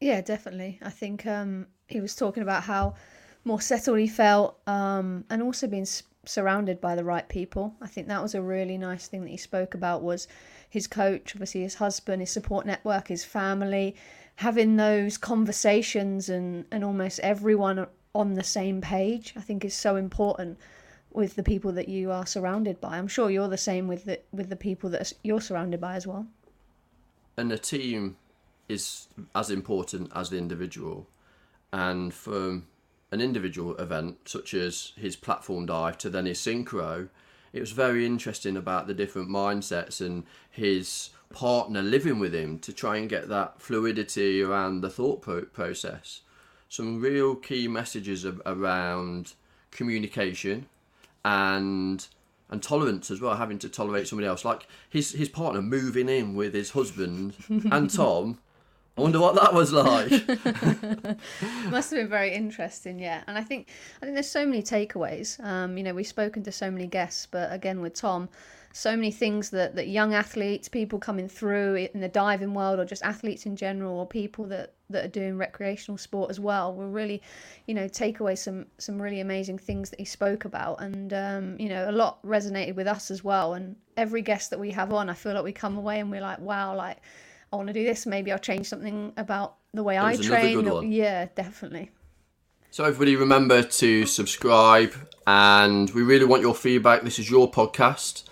[0.00, 0.78] Yeah, definitely.
[0.82, 2.94] I think um, he was talking about how
[3.44, 5.86] more settled he felt, um, and also being
[6.26, 7.74] surrounded by the right people.
[7.80, 10.28] I think that was a really nice thing that he spoke about was
[10.68, 13.94] his coach, obviously his husband, his support network, his family,
[14.36, 19.32] having those conversations and and almost everyone on the same page.
[19.36, 20.58] I think is so important
[21.10, 22.98] with the people that you are surrounded by.
[22.98, 26.06] I'm sure you're the same with the with the people that you're surrounded by as
[26.06, 26.26] well.
[27.36, 28.16] And the team
[28.68, 31.08] is as important as the individual.
[31.72, 32.66] And from
[33.10, 37.08] an individual event such as his platform dive to then his synchro,
[37.52, 42.72] it was very interesting about the different mindsets and his partner living with him to
[42.72, 46.22] try and get that fluidity around the thought process.
[46.68, 49.34] Some real key messages around
[49.70, 50.66] communication
[51.24, 52.06] and
[52.48, 54.44] and tolerance as well, having to tolerate somebody else.
[54.44, 58.38] Like his his partner moving in with his husband and Tom.
[58.96, 60.10] I wonder what that was like.
[61.70, 63.22] Must have been very interesting, yeah.
[63.26, 63.68] And I think
[64.00, 65.42] I think there's so many takeaways.
[65.44, 68.30] Um, you know, we've spoken to so many guests, but again with Tom,
[68.72, 72.84] so many things that, that young athletes, people coming through in the diving world, or
[72.84, 76.90] just athletes in general, or people that, that are doing recreational sport as well, will
[76.90, 77.22] really,
[77.66, 81.56] you know, take away some some really amazing things that he spoke about, and um,
[81.58, 83.52] you know, a lot resonated with us as well.
[83.52, 86.22] And every guest that we have on, I feel like we come away and we're
[86.22, 86.98] like, wow, like
[87.52, 88.06] I want to do this.
[88.06, 90.92] Maybe I'll change something about the way I train.
[90.92, 91.90] Yeah, definitely.
[92.70, 94.92] So everybody remember to subscribe
[95.26, 97.02] and we really want your feedback.
[97.02, 98.24] This is your podcast.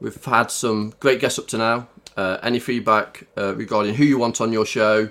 [0.00, 1.88] We've had some great guests up to now.
[2.16, 5.10] Uh, any feedback uh, regarding who you want on your show,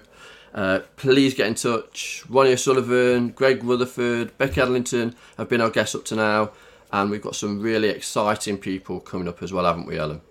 [0.53, 2.23] uh, please get in touch.
[2.27, 6.51] Ronnie O'Sullivan, Greg Rutherford, Becky Adlington have been our guests up to now.
[6.91, 10.21] And we've got some really exciting people coming up as well, haven't we, Ellen?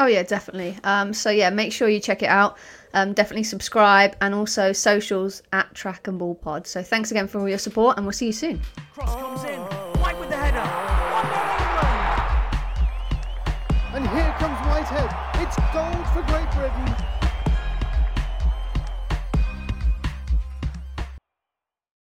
[0.00, 0.78] Oh yeah, definitely.
[0.82, 2.56] Um, so yeah, make sure you check it out.
[2.94, 6.66] Um, definitely subscribe and also socials at Track and Ball Pod.
[6.66, 8.62] So thanks again for all your support, and we'll see you soon.
[8.94, 9.60] Cross comes in.
[10.00, 10.56] White with the header.
[10.56, 11.68] One more on the
[13.92, 14.08] run.
[14.08, 15.10] And here comes Whitehead.
[15.46, 17.19] It's gold for Great Britain.